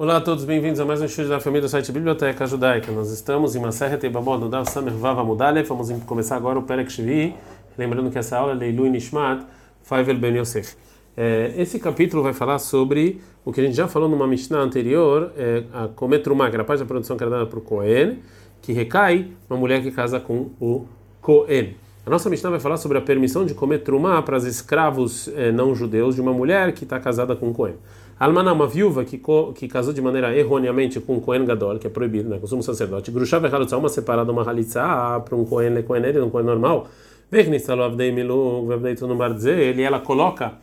Olá 0.00 0.18
a 0.18 0.20
todos, 0.20 0.44
bem-vindos 0.44 0.78
a 0.78 0.84
mais 0.84 1.00
um 1.00 1.06
estudo 1.06 1.28
da 1.28 1.40
família 1.40 1.62
do 1.62 1.68
site 1.68 1.90
Biblioteca 1.90 2.46
Judaica. 2.46 2.92
Nós 2.92 3.10
estamos 3.10 3.56
em 3.56 3.58
Maseret 3.58 4.06
Ebamod, 4.06 4.44
no 4.44 4.48
Dav 4.48 4.64
Samer 4.64 4.92
Vav 4.92 5.18
Amudale. 5.18 5.64
Vamos 5.64 5.90
começar 6.06 6.36
agora 6.36 6.56
o 6.56 6.62
Perek 6.62 6.88
Shvi, 6.88 7.34
lembrando 7.76 8.08
que 8.08 8.16
essa 8.16 8.38
aula 8.38 8.52
é 8.52 8.54
Leilu 8.54 8.86
Nishmat 8.86 9.44
Faivel 9.82 10.16
Ben 10.16 10.38
Yosef. 10.38 10.76
É, 11.16 11.52
esse 11.56 11.80
capítulo 11.80 12.22
vai 12.22 12.32
falar 12.32 12.60
sobre 12.60 13.20
o 13.44 13.52
que 13.52 13.60
a 13.60 13.64
gente 13.64 13.74
já 13.74 13.88
falou 13.88 14.08
numa 14.08 14.24
Mishnah 14.24 14.60
anterior, 14.60 15.32
é, 15.36 15.64
a 15.74 15.88
comer 15.88 16.20
trumá, 16.20 16.48
que 16.48 16.54
era 16.54 16.62
a 16.62 16.64
parte 16.64 16.78
da 16.78 16.86
produção 16.86 17.16
que 17.16 17.24
era 17.24 17.30
dada 17.32 17.46
para 17.46 17.58
o 17.58 17.62
Cohen, 17.62 18.20
que 18.62 18.72
recai 18.72 19.32
uma 19.50 19.58
mulher 19.58 19.82
que 19.82 19.90
casa 19.90 20.20
com 20.20 20.50
o 20.60 20.86
Cohen. 21.20 21.74
A 22.06 22.10
nossa 22.10 22.30
Mishnah 22.30 22.50
vai 22.50 22.60
falar 22.60 22.76
sobre 22.76 22.98
a 22.98 23.00
permissão 23.00 23.44
de 23.44 23.52
comer 23.52 23.80
trumá 23.80 24.22
para 24.22 24.36
os 24.36 24.44
escravos 24.44 25.26
é, 25.34 25.50
não 25.50 25.74
judeus 25.74 26.14
de 26.14 26.20
uma 26.20 26.32
mulher 26.32 26.72
que 26.72 26.84
está 26.84 27.00
casada 27.00 27.34
com 27.34 27.50
o 27.50 27.52
Cohen. 27.52 27.74
Almaná, 28.20 28.52
uma 28.52 28.66
viúva 28.66 29.04
que, 29.04 29.22
que 29.54 29.68
casou 29.68 29.92
de 29.92 30.02
maneira 30.02 30.36
erroneamente 30.36 30.98
com 30.98 31.18
um 31.18 31.20
Cohen 31.20 31.44
Gadol, 31.44 31.78
que 31.78 31.86
é 31.86 31.90
proibido, 31.90 32.28
né? 32.28 32.38
Consumo 32.40 32.64
sacerdote. 32.64 33.12
Grushav 33.12 33.44
e 33.46 33.74
uma 33.76 33.88
separada, 33.88 34.32
uma 34.32 34.42
halitza 34.42 34.82
para 35.24 35.36
um 35.36 35.44
Cohen, 35.44 35.70
le 35.70 35.84
Cohen, 35.84 36.02
um 36.20 36.28
Cohen 36.28 36.44
normal. 36.44 36.88
Ele, 39.46 39.82
ela 39.82 40.00
coloca, 40.00 40.54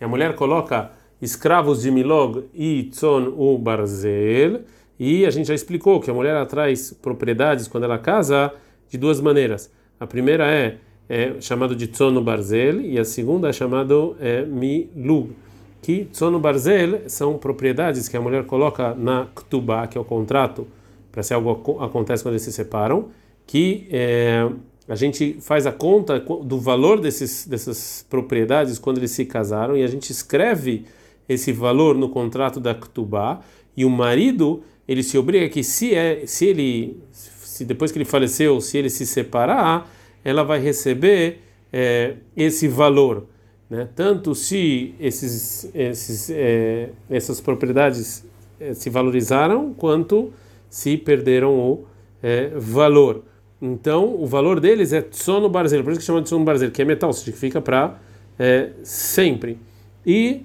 a 0.00 0.08
mulher 0.08 0.34
coloca 0.34 0.90
escravos 1.20 1.82
de 1.82 1.90
Milog 1.90 2.44
e 2.54 2.84
Tzon 2.84 3.34
u 3.36 3.58
Barzel, 3.58 4.62
e 4.98 5.26
a 5.26 5.30
gente 5.30 5.48
já 5.48 5.54
explicou 5.54 6.00
que 6.00 6.10
a 6.10 6.14
mulher 6.14 6.46
traz 6.46 6.92
propriedades 6.92 7.68
quando 7.68 7.84
ela 7.84 7.98
casa 7.98 8.54
de 8.88 8.96
duas 8.96 9.20
maneiras. 9.20 9.70
A 10.00 10.06
primeira 10.06 10.46
é, 10.50 10.78
é 11.10 11.34
chamado 11.40 11.76
de 11.76 11.88
Tzon 11.88 12.16
u 12.16 12.22
Barzel, 12.22 12.80
e 12.80 12.98
a 12.98 13.04
segunda 13.04 13.50
é 13.50 13.52
chamado 13.52 14.16
é, 14.18 14.46
Milug 14.46 15.32
que 15.82 16.04
Tsono 16.12 16.38
Barzel 16.38 17.02
são 17.08 17.36
propriedades 17.36 18.08
que 18.08 18.16
a 18.16 18.20
mulher 18.20 18.46
coloca 18.46 18.94
na 18.94 19.26
Ktubá, 19.34 19.88
que 19.88 19.98
é 19.98 20.00
o 20.00 20.04
contrato, 20.04 20.66
para 21.10 21.24
se 21.24 21.34
algo 21.34 21.78
acontece 21.80 22.22
quando 22.22 22.34
eles 22.34 22.42
se 22.42 22.52
separam, 22.52 23.08
que 23.44 23.88
é, 23.90 24.48
a 24.88 24.94
gente 24.94 25.36
faz 25.40 25.66
a 25.66 25.72
conta 25.72 26.20
do 26.20 26.58
valor 26.58 27.00
desses, 27.00 27.46
dessas 27.46 28.06
propriedades 28.08 28.78
quando 28.78 28.98
eles 28.98 29.10
se 29.10 29.24
casaram 29.24 29.76
e 29.76 29.82
a 29.82 29.86
gente 29.88 30.10
escreve 30.10 30.86
esse 31.28 31.52
valor 31.52 31.96
no 31.96 32.08
contrato 32.08 32.60
da 32.60 32.74
Ktubá 32.74 33.40
e 33.76 33.84
o 33.84 33.90
marido 33.90 34.62
ele 34.86 35.02
se 35.02 35.18
obriga 35.18 35.48
que 35.48 35.64
se 35.64 35.94
é 35.94 36.26
se 36.26 36.46
ele 36.46 37.00
se 37.12 37.64
depois 37.64 37.92
que 37.92 37.98
ele 37.98 38.04
faleceu 38.04 38.60
se 38.60 38.76
ele 38.76 38.90
se 38.90 39.06
separar 39.06 39.90
ela 40.24 40.42
vai 40.42 40.60
receber 40.60 41.40
é, 41.72 42.16
esse 42.36 42.66
valor 42.68 43.26
né? 43.72 43.88
Tanto 43.96 44.34
se 44.34 44.94
esses, 45.00 45.70
esses, 45.74 46.28
é, 46.28 46.90
essas 47.08 47.40
propriedades 47.40 48.22
é, 48.60 48.74
se 48.74 48.90
valorizaram, 48.90 49.72
quanto 49.72 50.30
se 50.68 50.98
perderam 50.98 51.58
o 51.58 51.86
é, 52.22 52.48
valor. 52.54 53.24
Então, 53.62 54.14
o 54.20 54.26
valor 54.26 54.60
deles 54.60 54.92
é 54.92 55.02
sono 55.10 55.48
barzel, 55.48 55.82
por 55.82 55.92
isso 55.92 56.00
que 56.00 56.04
chama 56.04 56.20
de 56.20 56.28
sono 56.28 56.44
barzel, 56.44 56.70
que 56.70 56.82
é 56.82 56.84
metal, 56.84 57.14
significa 57.14 57.62
para 57.62 57.98
sempre. 58.82 59.56
E 60.04 60.42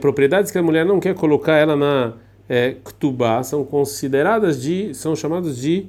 propriedades 0.00 0.52
que 0.52 0.58
a 0.58 0.62
mulher 0.62 0.86
não 0.86 1.00
quer 1.00 1.14
colocar 1.14 1.56
ela 1.56 1.74
na 1.74 2.14
é, 2.48 2.76
ktubá 2.84 3.42
são 3.42 3.64
consideradas 3.64 4.62
de, 4.62 4.94
são 4.94 5.16
chamadas 5.16 5.58
de 5.58 5.86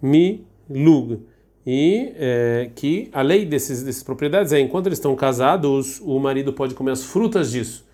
milug 0.00 1.20
e 1.66 2.12
é, 2.16 2.70
que 2.74 3.08
a 3.12 3.22
lei 3.22 3.44
desses, 3.46 3.82
dessas 3.82 4.02
propriedades 4.02 4.52
é 4.52 4.58
enquanto 4.58 4.86
eles 4.86 4.98
estão 4.98 5.14
casados 5.14 6.00
o 6.00 6.18
marido 6.18 6.52
pode 6.52 6.74
comer 6.74 6.92
as 6.92 7.04
frutas 7.04 7.52
disso. 7.52 7.86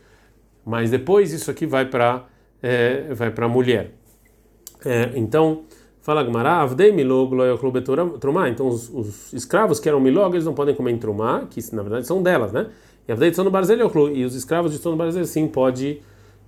Mas 0.64 0.90
depois 0.90 1.32
isso 1.32 1.50
aqui 1.50 1.66
vai 1.66 1.84
para 1.84 2.24
é, 2.62 3.12
vai 3.14 3.30
para 3.30 3.46
a 3.46 3.48
mulher. 3.48 3.92
É, 4.84 5.12
então 5.16 5.64
fala 6.00 6.22
Gmará 6.22 6.62
avdei 6.62 6.92
milog 6.92 7.34
trumá 8.20 8.48
então 8.48 8.68
os, 8.68 8.88
os, 8.88 9.32
escravos 9.32 9.80
que 9.80 9.88
eram 9.88 10.00
milog 10.00 10.32
eles 10.34 10.44
não 10.44 10.54
podem 10.54 10.74
comer 10.74 10.92
em 10.92 10.98
trumá 10.98 11.46
que 11.50 11.60
na 11.74 11.82
verdade 11.82 12.06
são 12.06 12.22
delas 12.22 12.52
né? 12.52 12.68
E 13.06 13.12
avdei 13.12 13.34
sono 13.34 13.50
barzel 13.50 13.90
e 14.14 14.24
os 14.24 14.34
escravos 14.34 14.72
de 14.72 14.78
sono 14.78 14.96
barzel 14.96 15.24
sim 15.24 15.48
pode 15.48 16.00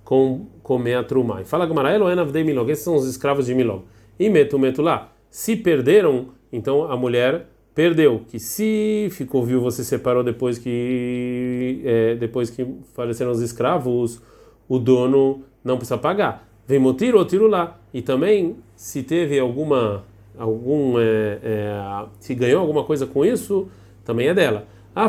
com, 0.03 0.47
comer 0.63 0.95
a 0.95 1.03
trumá 1.03 1.41
e 1.41 1.45
fala 1.45 1.65
Gmará 1.65 1.93
eloen 1.93 2.19
avdei 2.19 2.43
milog. 2.43 2.71
Esses 2.71 2.83
são 2.83 2.95
os 2.95 3.05
escravos 3.05 3.45
de 3.45 3.53
milog. 3.53 3.83
E 4.17 4.29
metu 4.29 4.57
metu 4.57 4.81
lá 4.81 5.11
se 5.31 5.55
perderam 5.55 6.27
então 6.51 6.91
a 6.91 6.97
mulher 6.97 7.47
perdeu. 7.73 8.21
Que 8.27 8.39
se 8.39 9.07
ficou 9.11 9.45
viúva, 9.45 9.71
se 9.71 9.85
separou 9.85 10.23
depois 10.23 10.57
que 10.57 11.81
é, 11.85 12.15
depois 12.15 12.49
que 12.49 12.67
faleceram 12.93 13.31
os 13.31 13.41
escravos, 13.41 14.21
o 14.67 14.77
dono 14.77 15.43
não 15.63 15.77
precisa 15.77 15.97
pagar. 15.97 16.47
Vem 16.67 16.79
motir 16.79 17.15
ou 17.15 17.25
tiro 17.25 17.47
lá. 17.47 17.79
E 17.93 18.01
também 18.01 18.57
se 18.75 19.03
teve 19.03 19.39
alguma 19.39 20.03
algum 20.37 20.97
é, 20.99 21.39
é, 21.43 22.05
se 22.19 22.33
ganhou 22.33 22.61
alguma 22.61 22.83
coisa 22.83 23.05
com 23.05 23.23
isso, 23.23 23.67
também 24.03 24.27
é 24.27 24.33
dela. 24.33 24.65
Ah, 24.93 25.07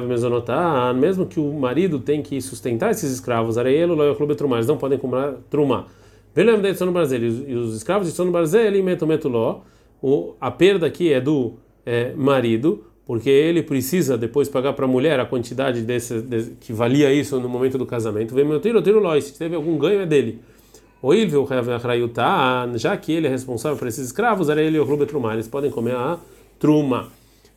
mesonotar, 0.00 0.94
mesmo 0.94 1.26
que 1.26 1.38
o 1.38 1.52
marido 1.52 1.98
tem 1.98 2.22
que 2.22 2.40
sustentar 2.40 2.90
esses 2.90 3.12
escravos, 3.12 3.58
areielo, 3.58 3.94
loio 3.94 4.14
clube 4.14 4.34
trumar, 4.34 4.58
eles 4.58 4.66
não 4.66 4.78
podem 4.78 4.98
comprar 4.98 5.34
trumar. 5.50 5.86
Velem 6.34 6.60
de 6.60 6.74
sono 6.74 6.92
e 7.46 7.54
os 7.54 7.76
escravos 7.76 8.08
de 8.08 8.14
sono 8.14 8.32
Brasil, 8.32 8.82
meto 8.82 9.06
meto 9.06 9.28
ló, 9.28 9.60
o, 10.02 10.34
a 10.40 10.50
perda 10.50 10.86
aqui 10.86 11.12
é 11.12 11.20
do 11.20 11.54
é, 11.84 12.12
marido, 12.14 12.84
porque 13.04 13.28
ele 13.28 13.62
precisa 13.62 14.16
depois 14.16 14.48
pagar 14.48 14.72
para 14.72 14.86
a 14.86 14.88
mulher 14.88 15.20
a 15.20 15.26
quantidade 15.26 15.82
desse, 15.82 16.22
de, 16.22 16.52
que 16.58 16.72
valia 16.72 17.12
isso 17.12 17.38
no 17.38 17.48
momento 17.48 17.76
do 17.76 17.84
casamento. 17.84 18.34
Vem 18.34 18.44
meu 18.44 18.60
tiro, 18.60 18.80
se 19.20 19.38
teve 19.38 19.54
algum 19.54 19.76
ganho 19.76 20.00
é 20.00 20.06
dele. 20.06 20.40
O 21.02 21.12
Ilveu 21.12 21.46
já 22.76 22.96
que 22.96 23.12
ele 23.12 23.26
é 23.26 23.30
responsável 23.30 23.76
por 23.76 23.86
esses 23.86 24.06
escravos, 24.06 24.48
era 24.48 24.62
ele 24.62 24.78
o 24.78 24.84
Rubet 24.84 25.08
Truma, 25.08 25.34
eles 25.34 25.48
podem 25.48 25.70
comer 25.70 25.96
a 25.96 26.18
Truma. 26.58 27.08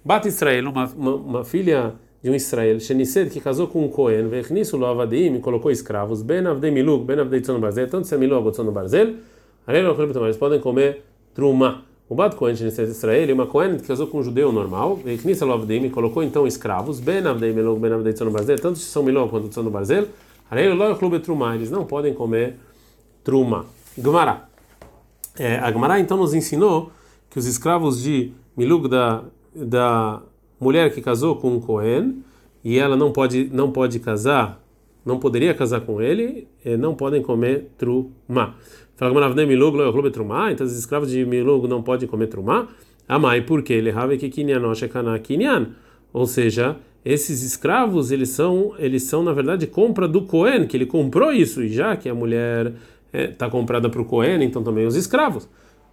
Bate 0.03 0.27
Israel, 0.27 0.69
uma, 0.69 0.85
uma, 0.85 1.15
uma 1.15 1.45
filha 1.45 1.93
de 2.25 2.31
um 2.31 2.33
Israel, 2.33 2.79
Shenised, 2.79 3.29
que 3.29 3.39
casou 3.39 3.67
com 3.67 3.85
um 3.85 3.87
Cohen, 3.87 4.27
Vechnisu 4.27 4.77
lo 4.77 4.87
avadim, 4.87 5.39
colocou 5.39 5.69
escravos, 5.69 6.23
Ben 6.23 6.43
avdei 6.47 6.71
milug, 6.71 7.05
Ben 7.05 7.19
avdei 7.19 7.39
tzon 7.39 7.59
barzel, 7.59 7.87
tanto 7.87 8.07
se 8.07 8.17
milug 8.17 8.43
ou 8.43 8.51
tzon 8.51 8.71
barzel, 8.71 9.17
eles 9.67 10.35
podem 10.35 10.59
comer 10.59 11.03
Truma. 11.35 11.83
O 12.09 12.15
Bad 12.15 12.35
Cohen 12.35 12.55
de 12.55 12.65
Israel, 12.65 13.31
uma 13.31 13.45
Cohen 13.45 13.77
que 13.77 13.85
casou 13.85 14.07
com 14.07 14.17
um 14.17 14.23
judeu 14.23 14.51
normal, 14.51 14.99
Knissa 15.21 15.45
Lovdim 15.45 15.87
colocou 15.89 16.23
então 16.23 16.47
escravos, 16.47 16.99
Ben 16.99 17.23
Avdei 17.27 17.53
Melog, 17.53 17.79
Ben 17.79 17.93
Avdei 17.93 18.13
Tzon 18.13 18.31
Barzel, 18.31 18.57
tanto 18.59 18.79
são 18.79 19.03
Milog 19.03 19.29
quanto 19.29 19.47
Tzon 19.49 19.69
Barzel, 19.69 20.07
Clube 20.97 21.19
Truma, 21.19 21.53
eles 21.53 21.69
não 21.69 21.85
podem 21.85 22.15
comer 22.15 22.55
Truma. 23.23 23.67
Gemara. 23.95 24.49
É, 25.37 25.57
a 25.57 25.71
Gemara 25.71 25.99
então 25.99 26.17
nos 26.17 26.33
ensinou 26.33 26.91
que 27.29 27.37
os 27.37 27.45
escravos 27.45 28.01
de 28.01 28.31
Milug 28.57 28.87
da, 28.87 29.23
da 29.53 30.23
mulher 30.65 30.93
que 30.93 31.01
casou 31.01 31.35
com 31.35 31.53
um 31.53 31.59
Cohen, 31.59 32.23
e 32.63 32.79
ela 32.79 32.95
não 32.95 33.11
pode, 33.11 33.49
não 33.53 33.71
pode 33.71 33.99
casar, 33.99 34.59
não 35.05 35.19
poderia 35.19 35.53
casar 35.53 35.81
com 35.81 36.01
ele, 36.01 36.47
não 36.79 36.95
podem 36.95 37.21
comer 37.21 37.67
Truma. 37.77 38.55
Então 40.51 40.65
os 40.65 40.77
escravos 40.77 41.11
de 41.11 41.23
Milug 41.25 41.67
não 41.67 41.83
podem 41.83 42.07
comer 42.07 42.27
trumá. 42.27 42.67
Amai, 43.07 43.41
por 43.41 43.61
quê? 43.61 43.73
Ele 43.73 43.91
que 44.17 44.29
kinyan. 44.29 45.67
Ou 46.11 46.25
seja, 46.25 46.77
esses 47.03 47.43
escravos, 47.43 48.09
eles 48.09 48.29
são, 48.29 48.73
eles 48.79 49.03
são 49.03 49.21
na 49.21 49.33
verdade 49.33 49.67
compra 49.67 50.07
do 50.07 50.23
Cohen, 50.23 50.65
que 50.65 50.75
ele 50.75 50.85
comprou 50.87 51.31
isso, 51.31 51.61
e 51.61 51.69
já 51.69 51.95
que 51.95 52.09
a 52.09 52.15
mulher 52.15 52.73
está 53.13 53.45
é, 53.45 53.49
comprada 53.49 53.89
para 53.89 54.01
o 54.01 54.05
Cohen, 54.05 54.43
então 54.43 54.63
também 54.63 54.87
os 54.87 54.95
escravos. 54.95 55.47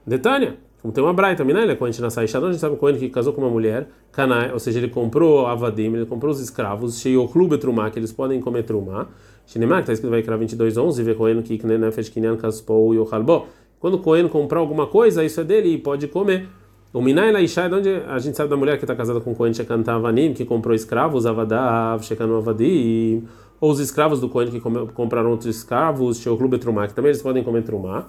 Detânia, 0.07 0.57
como 0.83 0.93
tem 0.93 1.03
uma 1.03 1.15
braita, 1.15 1.45
né? 1.45 1.63
Ele 1.63 1.73
é 1.73 1.77
Cohen 1.77 1.93
na 2.01 2.11
Saishadon, 2.11 2.49
a 2.49 2.51
gente 2.51 2.61
sabe 2.61 2.75
o 2.75 2.77
Cohen 2.77 2.99
que 2.99 3.09
casou 3.09 3.33
com 3.33 3.41
uma 3.41 3.49
mulher, 3.49 3.89
Kanai, 4.11 4.53
ou 4.53 4.59
seja, 4.59 4.81
ele 4.81 4.89
comprou 4.89 5.47
Avadim, 5.47 5.95
ele 5.95 6.07
comprou 6.07 6.33
os 6.33 6.41
escravos, 6.41 7.01
cheio 7.01 7.27
clube 7.29 7.57
trumá, 7.57 7.89
que 7.89 8.01
eles 8.01 8.13
podem 8.13 8.41
comer 8.41 8.65
trumá. 8.65 9.07
Shinemar, 9.47 9.81
está 9.81 9.93
escrito 9.93 10.11
vai 10.11 10.23
22:11, 10.23 11.03
vê 11.05 11.15
Cohen 11.15 11.41
que 11.41 11.65
nefesh 11.65 12.09
kinyan 12.09 12.37
kaspou 12.37 12.93
yochalbo. 12.93 13.47
Quando 13.79 13.95
o 13.95 13.99
Cohen 14.01 14.29
comprar 14.29 14.59
alguma 14.59 14.89
coisa, 14.89 15.25
isso 15.25 15.41
é 15.41 15.45
dele 15.45 15.75
e 15.75 15.79
pode 15.79 16.09
comer. 16.09 16.49
O 16.93 17.01
Minai 17.01 17.31
Laishai, 17.31 17.69
de 17.69 17.75
onde 17.77 17.89
a 17.89 18.19
gente 18.19 18.37
sabe 18.37 18.51
da 18.51 18.57
mulher 18.57 18.77
que 18.77 18.85
está 18.85 18.97
casada 18.97 19.21
com 19.21 19.35
Cohen 19.37 19.55
Shekantava 19.55 19.99
Avanim, 19.99 20.35
que 20.35 20.45
comprou 20.45 20.75
escravos, 20.75 21.27
Avadav, 21.27 22.05
Shekanu 22.05 22.37
Avadim, 22.37 23.25
ou 23.61 23.71
os 23.71 23.79
escravos 23.79 24.21
do 24.21 24.29
Cohen 24.29 24.51
que 24.51 24.61
compraram 24.61 25.31
outros 25.31 25.57
escravos, 25.57 26.19
Sheoklu 26.19 26.49
Betrumá, 26.49 26.89
que 26.89 26.95
também 26.95 27.11
eles 27.11 27.23
podem 27.23 27.45
comer 27.45 27.63
trumá. 27.63 28.09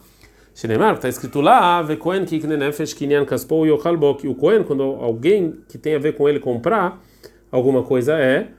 Shinemar, 0.55 0.95
está 0.95 1.09
escrito 1.09 1.41
lá, 1.41 1.81
vê 1.81 1.95
Cohen 1.95 2.25
que 2.25 2.45
nefesh 2.45 2.93
kinyan 2.93 3.25
kaspou 3.25 3.65
yochalbo, 3.65 4.15
que 4.15 4.27
o 4.27 4.35
Cohen, 4.35 4.63
quando 4.63 4.83
alguém 4.83 5.55
que 5.67 5.77
tem 5.77 5.95
a 5.95 5.99
ver 5.99 6.15
com 6.15 6.29
ele 6.29 6.39
comprar 6.39 7.01
alguma 7.51 7.81
coisa 7.81 8.19
é 8.19 8.49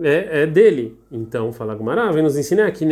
é, 0.00 0.42
é 0.42 0.46
dele. 0.46 0.98
Então, 1.10 1.52
fala 1.52 1.74
Gumara, 1.74 2.10
vem 2.12 2.22
nos 2.22 2.36
ensinar 2.36 2.70
que 2.72 2.86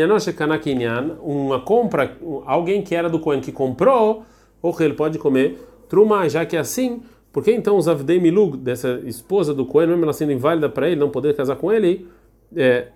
uma 1.23 1.61
compra, 1.61 2.17
alguém 2.45 2.83
que 2.83 2.95
era 2.95 3.09
do 3.09 3.19
Cohen 3.19 3.41
que 3.41 3.53
comprou, 3.53 4.25
ou 4.61 4.77
ele 4.81 4.95
pode 4.95 5.19
comer 5.19 5.59
truma, 5.89 6.29
já 6.29 6.45
que 6.45 6.57
é 6.57 6.61
assim, 6.61 7.03
porque 7.33 7.53
então 7.53 7.77
os 7.77 7.89
Avdei 7.89 8.21
Milug, 8.21 8.59
dessa 8.59 9.01
esposa 9.05 9.55
do 9.55 9.65
Cohen, 9.65 9.89
mesmo 9.89 10.05
ela 10.05 10.13
sendo 10.13 10.33
inválida 10.33 10.69
para 10.69 10.89
ele, 10.89 11.01
não 11.01 11.11
poder 11.11 11.35
casar 11.35 11.57
com 11.57 11.73
ele, 11.73 12.07
é, 12.55 12.89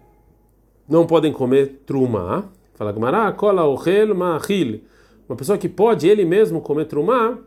não 0.88 1.06
podem 1.06 1.32
comer 1.32 1.82
truma. 1.86 2.52
Fala 2.74 2.92
Gmará, 2.92 3.32
cola 3.32 3.66
ohel 3.66 4.14
ma'achil. 4.14 4.80
Uma 5.28 5.36
pessoa 5.36 5.56
que 5.56 5.68
pode 5.68 6.08
ele 6.08 6.24
mesmo 6.24 6.60
comer 6.60 6.84
trumá, 6.84 7.38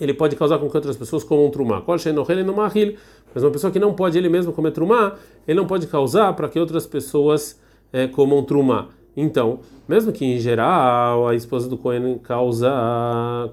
ele 0.00 0.14
pode 0.14 0.36
causar 0.36 0.58
com 0.58 0.68
que 0.68 0.76
outras 0.76 0.96
pessoas 0.96 1.24
comam 1.24 1.50
trumá. 1.50 1.82
Mas 1.86 3.42
uma 3.42 3.50
pessoa 3.50 3.70
que 3.70 3.78
não 3.78 3.94
pode 3.94 4.18
ele 4.18 4.28
mesmo 4.28 4.52
comer 4.52 4.72
trumá, 4.72 5.14
ele 5.46 5.58
não 5.58 5.66
pode 5.66 5.86
causar 5.86 6.32
para 6.34 6.48
que 6.48 6.58
outras 6.58 6.86
pessoas 6.86 7.60
é, 7.92 8.06
comam 8.06 8.42
trumá. 8.44 8.88
Então, 9.16 9.60
mesmo 9.86 10.10
que 10.10 10.24
em 10.24 10.38
geral 10.38 11.28
a 11.28 11.34
esposa 11.34 11.68
do 11.68 11.76
Cohen 11.76 12.18
causa, 12.18 12.70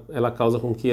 ela 0.08 0.30
causa 0.30 0.58
com 0.58 0.74
que, 0.74 0.90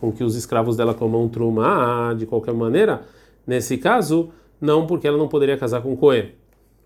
com 0.00 0.10
que 0.10 0.24
os 0.24 0.34
escravos 0.34 0.76
dela 0.76 0.92
comam 0.92 1.28
trumá 1.28 2.14
de 2.14 2.26
qualquer 2.26 2.52
maneira, 2.52 3.02
nesse 3.46 3.78
caso, 3.78 4.30
não, 4.60 4.86
porque 4.86 5.06
ela 5.06 5.16
não 5.16 5.28
poderia 5.28 5.56
casar 5.56 5.82
com 5.82 5.96
Cohen. 5.96 6.32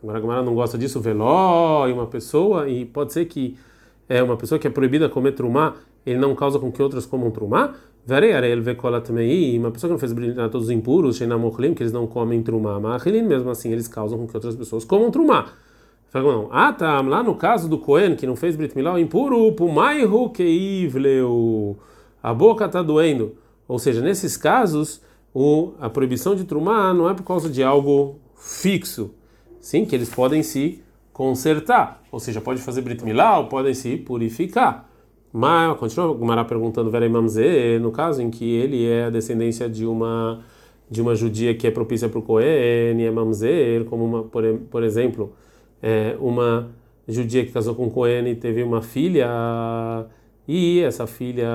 Agora 0.03 0.19
a 0.19 0.21
Gamara 0.21 0.43
não 0.43 0.55
gosta 0.55 0.77
disso, 0.77 1.01
veló, 1.01 1.89
e 1.89 1.93
uma 1.93 2.07
pessoa, 2.07 2.69
e 2.69 2.85
pode 2.85 3.13
ser 3.13 3.25
que 3.27 3.57
é 4.09 4.23
uma 4.23 4.37
pessoa 4.37 4.59
que 4.59 4.67
é 4.67 4.71
proibida 4.71 5.09
comer 5.09 5.33
trumá, 5.33 5.75
ele 6.05 6.19
não 6.19 6.35
causa 6.35 6.59
com 6.59 6.71
que 6.71 6.83
outras 6.83 7.07
comam 7.07 7.31
trumá? 7.31 7.75
Ele 8.09 8.61
vê 8.61 8.75
também, 9.05 9.59
uma 9.59 9.71
pessoa 9.71 9.89
que 9.89 9.93
não 9.93 9.99
fez 9.99 10.13
brilhar 10.13 10.51
todos 10.51 10.67
os 10.67 10.71
impuros, 10.71 11.19
que 11.19 11.25
eles 11.83 11.93
não 11.93 12.07
comem 12.07 12.43
trumá, 12.43 12.81
mas 12.81 13.05
mesmo 13.05 13.49
assim 13.49 13.71
eles 13.71 13.87
causam 13.87 14.19
com 14.19 14.27
que 14.27 14.37
outras 14.37 14.57
pessoas 14.57 14.85
comam 14.85 15.11
trumá. 15.11 15.53
Não. 16.15 16.49
Ah, 16.51 16.73
tá. 16.73 17.01
Lá 17.01 17.23
no 17.23 17.35
caso 17.35 17.69
do 17.69 17.79
Cohen, 17.79 18.15
que 18.17 18.27
não 18.27 18.37
fez 18.37 18.55
Brit 18.55 18.77
Milá, 18.77 19.01
impuro, 19.01 19.51
pumaihu 19.53 20.29
keivleu. 20.31 21.79
A 22.23 22.35
boca 22.35 22.67
está 22.67 22.83
doendo. 22.83 23.35
Ou 23.67 23.79
seja, 23.79 24.03
nesses 24.03 24.37
casos, 24.37 25.01
o, 25.33 25.73
a 25.81 25.89
proibição 25.89 26.35
de 26.35 26.45
trumar 26.45 26.93
não 26.93 27.09
é 27.09 27.15
por 27.15 27.23
causa 27.23 27.49
de 27.49 27.63
algo 27.63 28.21
fixo. 28.37 29.15
Sim, 29.59 29.87
que 29.87 29.95
eles 29.95 30.11
podem 30.11 30.43
se 30.43 30.83
consertar. 31.13 32.03
Ou 32.11 32.21
seja, 32.21 32.41
pode 32.41 32.61
fazer 32.61 32.81
Brit 32.83 33.05
Milá 33.05 33.39
ou 33.39 33.47
podem 33.47 33.75
se 33.75 33.97
purificar. 33.97 34.89
Mas, 35.33 35.79
continua 35.79 36.11
o 36.11 36.15
Gumara 36.15 36.45
perguntando, 36.45 36.91
Vera 36.91 37.09
Mamze, 37.09 37.79
no 37.81 37.91
caso 37.91 38.21
em 38.21 38.31
que 38.31 38.45
ele 38.45 38.87
é 38.87 39.05
a 39.05 39.11
descendência 39.11 39.69
de 39.69 39.87
uma 39.87 40.45
de 40.91 41.01
uma 41.01 41.15
judia 41.15 41.55
que 41.55 41.67
é 41.67 41.71
propícia 41.71 42.07
para 42.07 42.19
o 42.19 42.23
Cohen, 42.23 43.03
é 43.03 43.11
Mamzer, 43.11 43.87
como 43.87 44.05
uma, 44.05 44.25
por, 44.25 44.45
por 44.71 44.83
exemplo, 44.83 45.33
é, 45.83 46.15
uma 46.21 46.69
judia 47.09 47.47
que 47.47 47.51
casou 47.51 47.75
com 47.75 47.91
Cohen 47.91 48.29
e 48.29 48.35
teve 48.35 48.63
uma 48.63 48.83
filha, 48.83 49.27
e 50.47 50.81
essa 50.81 51.07
filha 51.07 51.49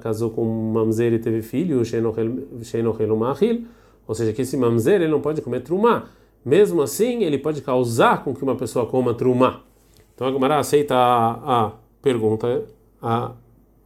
casou 0.00 0.30
com 0.30 0.44
mamzer 0.72 1.12
e 1.12 1.18
teve 1.18 1.42
filho, 1.42 1.84
Sheinohel 1.84 3.16
Mahil, 3.16 3.66
ou 4.06 4.14
seja, 4.14 4.32
que 4.32 4.42
esse 4.42 4.56
mamzer 4.56 5.02
ele 5.02 5.08
não 5.08 5.20
pode 5.20 5.42
comer 5.42 5.60
trumá. 5.60 6.08
Mesmo 6.44 6.82
assim, 6.82 7.24
ele 7.24 7.38
pode 7.38 7.60
causar 7.62 8.24
com 8.24 8.34
que 8.34 8.42
uma 8.42 8.56
pessoa 8.56 8.86
coma 8.86 9.14
trumá. 9.14 9.62
Então 10.14 10.26
a 10.26 10.32
Gemara 10.32 10.58
aceita 10.58 10.94
a, 10.94 11.66
a 11.66 11.72
pergunta 12.02 12.64
a, 13.00 13.32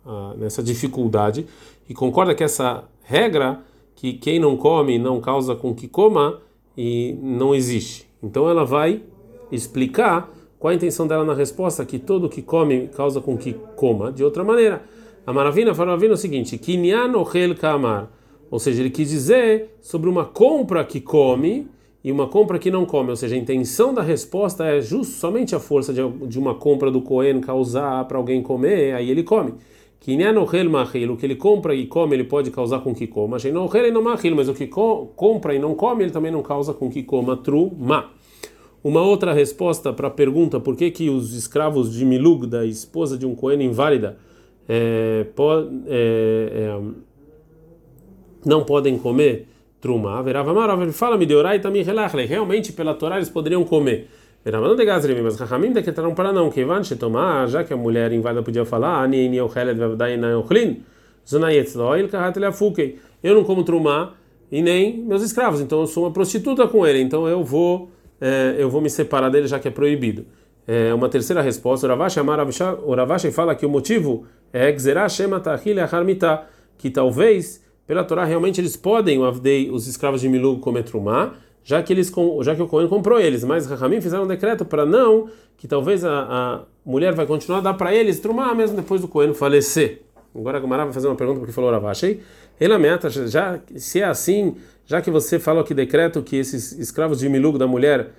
a, 0.04 0.34
nessa 0.36 0.62
dificuldade 0.62 1.46
e 1.88 1.94
concorda 1.94 2.34
que 2.34 2.44
essa 2.44 2.84
regra 3.02 3.60
que 3.94 4.14
quem 4.14 4.38
não 4.38 4.56
come 4.56 4.98
não 4.98 5.20
causa 5.20 5.54
com 5.54 5.74
que 5.74 5.86
coma 5.86 6.40
e 6.76 7.16
não 7.22 7.54
existe. 7.54 8.08
Então 8.22 8.48
ela 8.48 8.64
vai 8.64 9.02
explicar 9.50 10.30
qual 10.58 10.70
a 10.70 10.74
intenção 10.74 11.06
dela 11.06 11.24
na 11.24 11.34
resposta, 11.34 11.84
que 11.84 11.98
todo 11.98 12.28
que 12.28 12.40
come 12.40 12.88
causa 12.88 13.20
com 13.20 13.36
que 13.36 13.52
coma. 13.76 14.12
De 14.12 14.24
outra 14.24 14.42
maneira, 14.44 14.82
a 15.26 15.32
Maravina 15.32 15.74
falou 15.74 15.96
o 15.96 16.16
seguinte: 16.16 16.56
Kinyan 16.58 17.12
kamar. 17.58 18.10
Ou 18.50 18.58
seja, 18.58 18.82
ele 18.82 18.90
quis 18.90 19.08
dizer 19.08 19.76
sobre 19.80 20.08
uma 20.08 20.24
compra 20.24 20.84
que 20.84 21.00
come 21.00 21.68
e 22.04 22.10
uma 22.10 22.26
compra 22.26 22.58
que 22.58 22.70
não 22.70 22.84
come. 22.84 23.10
Ou 23.10 23.16
seja, 23.16 23.34
a 23.34 23.38
intenção 23.38 23.94
da 23.94 24.02
resposta 24.02 24.64
é 24.64 24.80
just, 24.80 25.12
somente 25.12 25.54
a 25.54 25.60
força 25.60 25.92
de, 25.92 26.38
uma 26.38 26.54
compra 26.54 26.90
do 26.90 27.00
Cohen 27.00 27.40
causar 27.40 28.04
para 28.06 28.18
alguém 28.18 28.42
comer, 28.42 28.94
aí 28.94 29.10
ele 29.10 29.22
come. 29.22 29.50
O 29.52 29.56
que 30.02 31.24
ele 31.24 31.36
compra 31.36 31.74
e 31.74 31.86
come, 31.86 32.16
ele 32.16 32.24
pode 32.24 32.50
causar 32.50 32.80
com 32.80 32.92
que 32.92 33.06
coma. 33.06 33.38
Mas 33.38 34.48
o 34.48 34.54
que 34.54 34.66
compra 34.66 35.54
e 35.54 35.60
não 35.60 35.74
come, 35.76 36.02
ele 36.02 36.10
também 36.10 36.32
não 36.32 36.42
causa 36.42 36.74
com 36.74 36.90
que 36.90 37.04
coma 37.04 37.36
truma. 37.36 38.10
Uma 38.82 39.00
outra 39.00 39.32
resposta 39.32 39.92
para 39.92 40.08
a 40.08 40.10
pergunta 40.10 40.58
por 40.58 40.74
que, 40.74 40.90
que 40.90 41.08
os 41.08 41.34
escravos 41.34 41.92
de 41.94 42.04
Milug, 42.04 42.48
da 42.48 42.66
esposa 42.66 43.16
de 43.16 43.24
um 43.24 43.32
Cohen 43.32 43.62
inválida, 43.62 44.18
é, 44.68 45.24
é, 45.86 46.52
é, 46.52 46.80
não 48.44 48.64
podem 48.64 48.98
comer 48.98 49.46
truma. 49.82 50.22
Verava 50.22 50.54
Marav, 50.54 50.90
fala-me 50.92 51.26
de 51.26 51.34
orar 51.34 51.56
e 51.56 51.58
também 51.58 51.82
relachle. 51.82 52.24
Realmente, 52.24 52.72
pela 52.72 52.94
Torá, 52.94 53.16
eles 53.16 53.28
poderiam 53.28 53.64
comer. 53.64 54.08
Verava 54.44 54.66
não 54.68 54.76
de 54.76 54.84
gazrim, 54.84 55.20
mas 55.20 55.36
Rahamim 55.36 55.72
decretaram 55.72 56.14
para 56.14 56.32
não. 56.32 56.48
Que 56.48 56.64
van 56.64 56.80
tomar, 56.98 57.48
já 57.48 57.62
que 57.62 57.74
a 57.74 57.76
mulher 57.76 58.12
inválida 58.12 58.42
podia 58.42 58.64
falar, 58.64 59.02
Ani 59.02 59.28
ni 59.28 59.40
ochelet 59.40 59.76
vevdai 59.76 60.16
na 60.16 60.38
ochlin, 60.38 60.82
zonayetzloil 61.28 62.08
kahat 62.08 62.38
leafukei. 62.38 62.98
Eu 63.22 63.34
não 63.34 63.44
como 63.44 63.62
truma 63.62 64.14
e 64.50 64.62
nem 64.62 64.98
meus 64.98 65.22
escravos, 65.22 65.60
então 65.60 65.80
eu 65.80 65.86
sou 65.86 66.04
uma 66.04 66.12
prostituta 66.12 66.66
com 66.66 66.86
ele, 66.86 67.00
então 67.00 67.28
eu 67.28 67.44
vou 67.44 67.90
é, 68.20 68.56
eu 68.58 68.68
vou 68.68 68.80
me 68.80 68.90
separar 68.90 69.30
dele 69.30 69.46
já 69.46 69.58
que 69.58 69.68
é 69.68 69.70
proibido. 69.70 70.24
É, 70.66 70.94
uma 70.94 71.08
terceira 71.08 71.42
resposta, 71.42 71.86
o 71.86 72.94
Ravashi 72.94 73.32
fala 73.32 73.54
que 73.54 73.66
o 73.66 73.68
motivo 73.68 74.26
é 74.52 74.72
que 76.78 76.90
talvez 76.90 77.64
pela 77.86 78.04
Torá 78.04 78.24
realmente 78.24 78.60
eles 78.60 78.76
podem 78.76 79.18
o 79.18 79.24
avdei 79.24 79.70
os 79.70 79.86
escravos 79.86 80.20
de 80.20 80.28
Milug 80.28 80.60
comer 80.60 80.84
trumá, 80.84 81.34
já 81.64 81.82
que 81.82 81.92
eles 81.92 82.12
já 82.42 82.54
que 82.54 82.62
o 82.62 82.66
Cohen 82.66 82.88
comprou 82.88 83.20
eles, 83.20 83.44
mas 83.44 83.66
Rahamim 83.66 84.00
fizeram 84.00 84.24
um 84.24 84.26
decreto 84.26 84.64
para 84.64 84.84
não 84.84 85.28
que 85.56 85.68
talvez 85.68 86.04
a, 86.04 86.10
a 86.10 86.60
mulher 86.84 87.14
vai 87.14 87.26
continuar 87.26 87.58
a 87.58 87.62
dar 87.62 87.74
para 87.74 87.94
eles 87.94 88.18
trumá 88.18 88.54
mesmo 88.54 88.76
depois 88.76 89.00
do 89.00 89.08
Cohen 89.08 89.34
falecer. 89.34 90.02
Agora 90.34 90.58
a 90.58 90.60
Gomara 90.60 90.84
vai 90.84 90.92
fazer 90.92 91.06
uma 91.08 91.14
pergunta 91.14 91.38
porque 91.38 91.52
falou 91.52 91.70
Ravashi, 91.70 92.20
ele 92.60 92.72
ameaça 92.72 93.28
já 93.28 93.60
se 93.76 94.00
é 94.00 94.04
assim 94.04 94.56
já 94.84 95.00
que 95.00 95.10
você 95.10 95.38
falou 95.38 95.62
que 95.62 95.74
decreto 95.74 96.22
que 96.22 96.36
esses 96.36 96.72
escravos 96.72 97.20
de 97.20 97.28
Milugo 97.28 97.58
da 97.58 97.66
mulher 97.66 98.10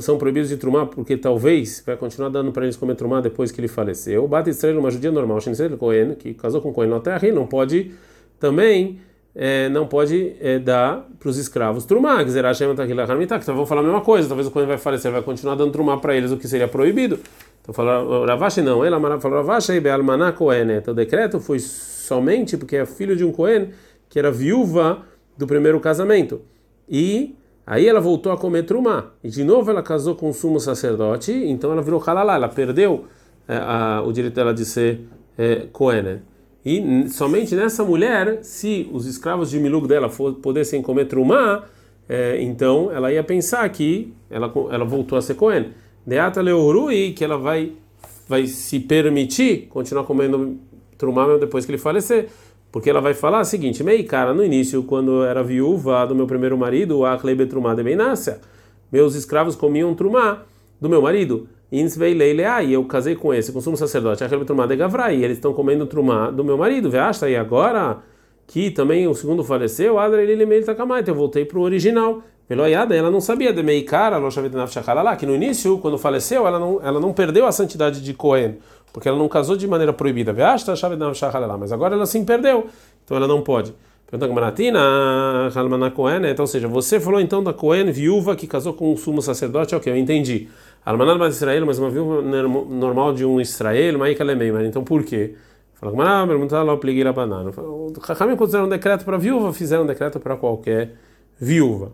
são 0.00 0.18
proibidos 0.18 0.48
de 0.48 0.56
trumar 0.56 0.86
porque 0.86 1.16
talvez 1.16 1.82
vai 1.86 1.96
continuar 1.96 2.28
dando 2.28 2.50
para 2.52 2.64
eles 2.64 2.76
comer 2.76 2.94
trumar 2.96 3.22
depois 3.22 3.52
que 3.52 3.60
ele 3.60 3.68
faleceu. 3.68 4.26
Bata 4.26 4.50
Israel, 4.50 4.78
uma 4.78 4.90
judia 4.90 5.12
normal, 5.12 5.38
Cohen, 5.78 6.14
que 6.14 6.34
casou 6.34 6.60
com 6.60 6.72
Cohen 6.72 6.90
na 6.90 7.00
terra, 7.00 7.30
não 7.30 7.46
pode 7.46 7.92
também 8.38 8.98
é, 9.38 9.68
não 9.68 9.86
pode 9.86 10.34
é, 10.40 10.58
dar 10.58 11.06
para 11.18 11.28
os 11.28 11.36
escravos 11.36 11.84
trumar. 11.84 12.24
Que 12.24 12.30
então 12.30 13.54
vão 13.54 13.66
falar 13.66 13.82
a 13.82 13.84
mesma 13.84 14.00
coisa. 14.00 14.26
Talvez 14.26 14.48
o 14.48 14.50
Cohen 14.50 14.66
vai 14.66 14.78
falecer, 14.78 15.12
vai 15.12 15.22
continuar 15.22 15.54
dando 15.54 15.70
trumar 15.70 16.00
para 16.00 16.16
eles, 16.16 16.32
o 16.32 16.38
que 16.38 16.48
seria 16.48 16.66
proibido. 16.66 17.20
Então 17.60 17.74
falou 17.74 18.24
Ravashi 18.24 18.62
não, 18.62 18.82
ela 18.82 19.20
falou 19.20 19.38
Ravashi 19.38 19.78
Bealmaná 19.78 20.32
Cohen. 20.32 20.70
Então 20.78 20.92
o 20.92 20.96
decreto 20.96 21.38
foi 21.38 21.58
somente 21.58 22.56
porque 22.56 22.76
é 22.76 22.86
filho 22.86 23.14
de 23.14 23.24
um 23.24 23.30
Cohen 23.30 23.70
que 24.08 24.18
era 24.18 24.30
viúva 24.30 25.02
do 25.36 25.46
primeiro 25.46 25.78
casamento. 25.80 26.40
E 26.88 27.36
aí 27.66 27.86
ela 27.86 28.00
voltou 28.00 28.32
a 28.32 28.38
comer 28.38 28.62
trumá. 28.62 29.10
E 29.22 29.28
de 29.28 29.44
novo 29.44 29.70
ela 29.70 29.82
casou 29.82 30.14
com 30.14 30.30
o 30.30 30.32
sumo 30.32 30.58
sacerdote, 30.58 31.32
então 31.32 31.72
ela 31.72 31.82
virou 31.82 32.02
halalá, 32.06 32.36
ela 32.36 32.48
perdeu 32.48 33.04
é, 33.46 33.56
a, 33.56 34.02
o 34.02 34.12
direito 34.12 34.34
dela 34.34 34.54
de 34.54 34.64
ser 34.64 35.00
é, 35.36 35.66
Cohen. 35.72 36.22
E 36.66 37.08
somente 37.10 37.54
nessa 37.54 37.84
mulher, 37.84 38.40
se 38.42 38.90
os 38.92 39.06
escravos 39.06 39.50
de 39.50 39.60
Milug 39.60 39.86
dela 39.86 40.08
for, 40.08 40.34
pudessem 40.34 40.82
comer 40.82 41.04
trumá, 41.04 41.62
é, 42.08 42.42
então 42.42 42.90
ela 42.90 43.12
ia 43.12 43.22
pensar 43.22 43.68
que 43.68 44.12
ela, 44.28 44.52
ela 44.72 44.84
voltou 44.84 45.16
a 45.16 45.22
ser 45.22 45.34
Cohen. 45.34 45.68
Deata 46.04 46.42
leorui, 46.42 47.12
que 47.12 47.22
ela 47.22 47.38
vai, 47.38 47.74
vai 48.28 48.48
se 48.48 48.80
permitir 48.80 49.68
continuar 49.68 50.02
comendo 50.02 50.58
trumá 50.98 51.24
mesmo 51.24 51.38
depois 51.38 51.64
que 51.64 51.70
ele 51.70 51.78
falecer. 51.78 52.30
Porque 52.72 52.90
ela 52.90 53.00
vai 53.00 53.14
falar 53.14 53.42
o 53.42 53.44
seguinte: 53.44 53.84
Mei, 53.84 54.02
cara, 54.02 54.34
no 54.34 54.44
início, 54.44 54.82
quando 54.82 55.22
eu 55.22 55.24
era 55.24 55.44
viúva 55.44 56.04
do 56.04 56.16
meu 56.16 56.26
primeiro 56.26 56.58
marido, 56.58 57.04
a 57.04 57.16
Klebetrumá 57.16 57.76
de 57.76 57.84
Beinácia, 57.84 58.40
meus 58.90 59.14
escravos 59.14 59.54
comiam 59.54 59.94
trumá 59.94 60.42
do 60.80 60.88
meu 60.88 61.00
marido. 61.00 61.48
E 61.70 62.72
eu 62.72 62.84
casei 62.84 63.14
com 63.14 63.34
esse, 63.34 63.52
com 63.52 63.58
o 63.58 63.62
sumo 63.62 63.76
sacerdote, 63.76 64.22
a 64.22 64.28
Klebetrumá 64.28 64.66
de 64.66 64.76
Gavrai, 64.76 65.16
eles 65.16 65.36
estão 65.38 65.52
comendo 65.52 65.86
trumá 65.86 66.30
do 66.30 66.44
meu 66.44 66.56
marido. 66.56 66.90
Veasta, 66.90 67.28
e 67.28 67.36
agora 67.36 67.98
que 68.46 68.70
também 68.70 69.08
o 69.08 69.14
segundo 69.14 69.42
faleceu, 69.42 69.98
Adra 69.98 70.22
ele 70.22 70.62
Takamai, 70.62 71.00
então 71.00 71.12
eu 71.12 71.18
voltei 71.18 71.44
para 71.44 71.58
o 71.58 71.62
original. 71.62 72.22
Veloiada, 72.48 72.94
ela 72.94 73.10
não 73.10 73.20
sabia 73.20 73.52
de 73.52 73.60
Meikara, 73.60 74.20
que 75.18 75.26
no 75.26 75.34
início, 75.34 75.78
quando 75.78 75.98
faleceu, 75.98 76.46
ela 76.46 76.60
não, 76.60 76.80
ela 76.80 77.00
não 77.00 77.12
perdeu 77.12 77.44
a 77.44 77.50
santidade 77.50 78.00
de 78.00 78.14
Cohen 78.14 78.58
porque 78.96 79.10
ela 79.10 79.18
não 79.18 79.28
casou 79.28 79.58
de 79.58 79.68
maneira 79.68 79.92
proibida. 79.92 80.34
Mas 81.58 81.70
agora 81.70 81.94
ela 81.94 82.06
sim 82.06 82.24
perdeu, 82.24 82.66
então 83.04 83.14
ela 83.14 83.28
não 83.28 83.42
pode. 83.42 83.74
Pergunta 84.10 84.32
Maratina, 84.32 85.50
então, 86.30 86.42
ou 86.44 86.46
seja, 86.46 86.66
você 86.66 86.98
falou 86.98 87.20
então 87.20 87.44
da 87.44 87.52
Cohen, 87.52 87.92
viúva 87.92 88.34
que 88.34 88.46
casou 88.46 88.72
com 88.72 88.90
um 88.90 88.96
sumo 88.96 89.20
sacerdote, 89.20 89.74
ok, 89.74 89.92
eu 89.92 89.98
entendi. 89.98 90.48
Almanal 90.86 91.18
mas 91.18 91.34
Israel, 91.34 91.66
mas 91.66 91.78
uma 91.80 91.90
viúva 91.90 92.22
normal 92.22 93.12
de 93.12 93.24
um 93.24 93.40
Israel, 93.40 93.98
mas 93.98 94.66
então 94.66 94.84
por 94.84 95.02
quê? 95.02 95.34
Fala 95.74 95.92
que 95.92 96.00
ah, 96.00 96.24
perguntar 96.26 96.62
lá 96.62 96.72
o 96.72 97.12
banana. 97.12 97.50
O 97.50 97.92
Chachamim 98.06 98.36
consideram 98.36 98.66
um 98.66 98.68
decreto 98.68 99.04
para 99.04 99.18
viúva, 99.18 99.52
fizeram 99.52 99.82
um 99.82 99.86
decreto 99.86 100.20
para 100.20 100.36
qualquer 100.36 100.94
viúva. 101.38 101.92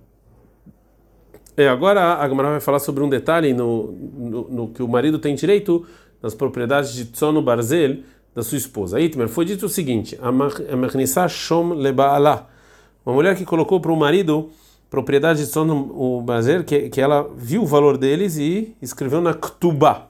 É, 1.57 1.69
agora 1.69 2.19
a 2.19 2.29
Gemara 2.29 2.51
vai 2.51 2.61
falar 2.61 2.79
sobre 2.79 3.03
um 3.03 3.09
detalhe 3.09 3.53
no, 3.53 3.93
no, 3.93 4.49
no, 4.49 4.69
que 4.69 4.83
o 4.83 4.89
marido 4.89 5.19
tem 5.19 5.35
direito 5.35 5.87
das 6.21 6.35
propriedades 6.35 6.95
de 6.95 7.07
Tsono 7.07 7.43
Barzel 7.43 8.01
da 8.35 8.43
sua 8.43 8.59
esposa. 8.59 9.01
Itmer, 9.01 9.29
foi 9.29 9.45
dito 9.45 9.67
o 9.67 9.69
seguinte: 9.69 10.19
a 10.21 11.29
Shom 11.29 11.75
uma 13.05 13.15
mulher 13.15 13.37
que 13.37 13.45
colocou 13.45 13.81
para 13.81 13.91
o 13.91 13.97
marido 13.97 14.51
propriedade 14.93 15.39
de 15.39 15.47
Tsono 15.47 16.21
Barzel, 16.21 16.65
que, 16.65 16.91
que 16.91 17.01
ela 17.01 17.27
viu 17.35 17.63
o 17.63 17.67
valor 17.67 17.97
deles 17.97 18.37
e 18.37 18.77
escreveu 18.83 19.23
na 19.23 19.33
Ktubá, 19.33 20.09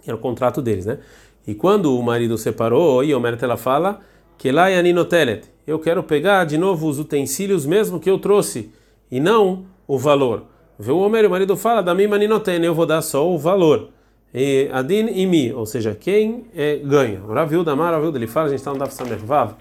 que 0.00 0.08
era 0.08 0.16
o 0.16 0.20
contrato 0.20 0.62
deles, 0.62 0.86
né? 0.86 0.98
E 1.44 1.52
quando 1.52 1.98
o 1.98 2.00
marido 2.00 2.38
separou, 2.38 3.02
e 3.02 3.12
Omer 3.12 3.36
ela 3.42 3.56
fala 3.56 3.98
que 4.36 4.52
lá 4.52 4.70
é 4.70 4.78
aninotelet, 4.78 5.50
eu 5.66 5.80
quero 5.80 6.04
pegar 6.04 6.44
de 6.44 6.56
novo 6.56 6.86
os 6.86 7.00
utensílios 7.00 7.66
mesmo 7.66 7.98
que 7.98 8.08
eu 8.08 8.20
trouxe 8.20 8.70
e 9.10 9.18
não 9.18 9.64
o 9.88 9.98
valor. 9.98 10.44
Vê 10.78 10.92
o 10.92 10.98
Omer, 10.98 11.26
o 11.26 11.30
marido 11.30 11.56
fala 11.56 11.82
da 11.82 11.92
mim 11.92 12.04
aninoten, 12.04 12.64
eu 12.64 12.76
vou 12.76 12.86
dar 12.86 13.02
só 13.02 13.28
o 13.28 13.36
valor. 13.36 13.88
E 14.32 14.68
adin 14.72 15.08
e 15.08 15.26
mi, 15.26 15.52
ou 15.52 15.66
seja, 15.66 15.92
quem 15.98 16.44
é, 16.54 16.76
ganha. 16.76 17.20
Raviu 17.26 17.64
da 17.64 17.74
Mar, 17.74 17.92
Raviu 17.94 18.14
ele 18.14 18.28
fala, 18.28 18.46
a 18.46 18.50
gente 18.50 18.60
está 18.60 18.72
no 18.72 18.78
Daf 18.78 18.94
Samervav, 18.94 19.56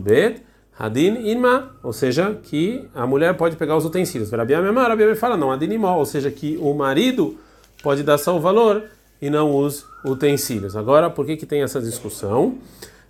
Bet, 0.00 0.42
Adin 0.78 1.30
inma, 1.30 1.70
ou 1.82 1.92
seja, 1.92 2.36
que 2.42 2.88
a 2.94 3.06
mulher 3.06 3.36
pode 3.36 3.56
pegar 3.56 3.76
os 3.76 3.84
utensílios. 3.84 4.30
Rabi 4.30 4.54
Amemar, 4.54 4.88
Rabi 4.88 5.14
fala 5.14 5.36
não, 5.36 5.52
Adin 5.52 5.72
imó, 5.72 5.96
ou 5.96 6.04
seja, 6.04 6.30
que 6.30 6.58
o 6.60 6.74
marido 6.74 7.36
pode 7.82 8.02
dar 8.02 8.18
só 8.18 8.36
o 8.36 8.40
valor 8.40 8.82
e 9.22 9.30
não 9.30 9.54
os 9.54 9.86
utensílios. 10.04 10.76
Agora, 10.76 11.08
por 11.08 11.24
que 11.24 11.36
que 11.36 11.46
tem 11.46 11.62
essa 11.62 11.80
discussão? 11.80 12.58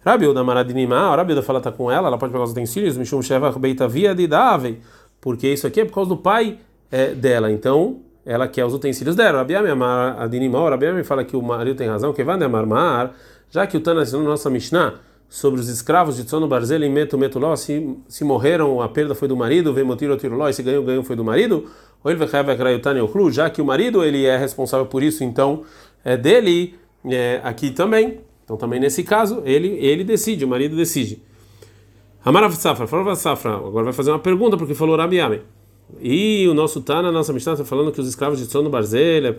Rabi 0.04 0.26
Uda 0.26 0.44
Maradinima, 0.44 1.16
Rabi 1.16 1.32
Uda 1.32 1.42
fala 1.42 1.60
tá 1.60 1.72
com 1.72 1.90
ela, 1.90 2.08
ela 2.08 2.18
pode 2.18 2.32
pegar 2.32 2.44
os 2.44 2.50
utensílios, 2.50 2.98
Mishum 2.98 3.22
Sheva 3.22 3.50
Beita 3.52 3.88
Via 3.88 4.14
de 4.14 4.26
Davei, 4.26 4.80
porque 5.18 5.48
isso 5.48 5.66
aqui 5.66 5.80
é 5.80 5.84
por 5.86 5.94
causa 5.94 6.10
do 6.10 6.18
pai 6.18 6.58
é, 6.92 7.14
dela. 7.14 7.50
Então, 7.50 8.00
ela 8.26 8.46
quer 8.46 8.66
os 8.66 8.74
utensílios 8.74 9.16
dela. 9.16 9.38
Rabi 9.38 9.56
Amar 9.56 10.20
Adinima, 10.20 10.68
Rabi 10.68 10.92
me 10.92 11.02
fala 11.02 11.24
que 11.24 11.34
o 11.34 11.40
marido 11.40 11.76
tem 11.76 11.88
razão, 11.88 12.12
que 12.12 12.22
vai 12.22 12.40
Amar 12.42 12.66
Mar, 12.66 13.14
já 13.50 13.66
que 13.66 13.78
o 13.78 13.80
Tana 13.80 14.02
ensinou 14.02 14.22
nossa 14.22 14.50
Mishnah 14.50 14.94
sobre 15.34 15.58
os 15.58 15.68
escravos 15.68 16.14
de 16.14 16.22
Tsono 16.22 16.46
Barzel 16.46 16.84
e 16.84 16.88
Meto 16.88 17.18
Metuló, 17.18 17.56
se, 17.56 17.96
se 18.06 18.22
morreram, 18.22 18.80
a 18.80 18.88
perda 18.88 19.16
foi 19.16 19.26
do 19.26 19.36
marido, 19.36 19.74
vem 19.74 19.82
Motiro 19.82 20.16
Tiroló, 20.16 20.48
e 20.48 20.52
se 20.52 20.62
ganhou, 20.62 20.84
ganhou 20.84 21.02
foi 21.02 21.16
do 21.16 21.24
marido, 21.24 21.64
ou 22.04 22.08
ele 22.08 22.24
vai 22.24 22.28
já 23.32 23.50
que 23.50 23.60
o 23.60 23.64
marido 23.64 24.04
ele 24.04 24.24
é 24.26 24.36
responsável 24.36 24.86
por 24.86 25.02
isso, 25.02 25.24
então 25.24 25.64
é 26.04 26.16
dele 26.16 26.76
é, 27.04 27.40
aqui 27.42 27.72
também. 27.72 28.20
Então 28.44 28.56
também 28.56 28.78
nesse 28.78 29.02
caso 29.02 29.42
ele 29.44 29.70
ele 29.84 30.04
decide, 30.04 30.44
o 30.44 30.48
marido 30.48 30.76
decide. 30.76 31.20
Amarav 32.24 32.54
Safra, 32.54 32.86
falou 32.86 33.16
Safra, 33.16 33.56
agora 33.56 33.86
vai 33.86 33.92
fazer 33.92 34.12
uma 34.12 34.20
pergunta 34.20 34.56
porque 34.56 34.72
falou 34.72 34.96
Rabi. 34.96 35.18
E 36.00 36.46
o 36.48 36.54
nosso 36.54 36.80
Tana, 36.80 37.10
nossa 37.10 37.32
Mishnah 37.32 37.54
está 37.54 37.64
falando 37.64 37.90
que 37.90 38.00
os 38.00 38.06
escravos 38.06 38.38
de 38.38 38.46
Tsono 38.46 38.70
Barzel, 38.70 39.26
é 39.26 39.32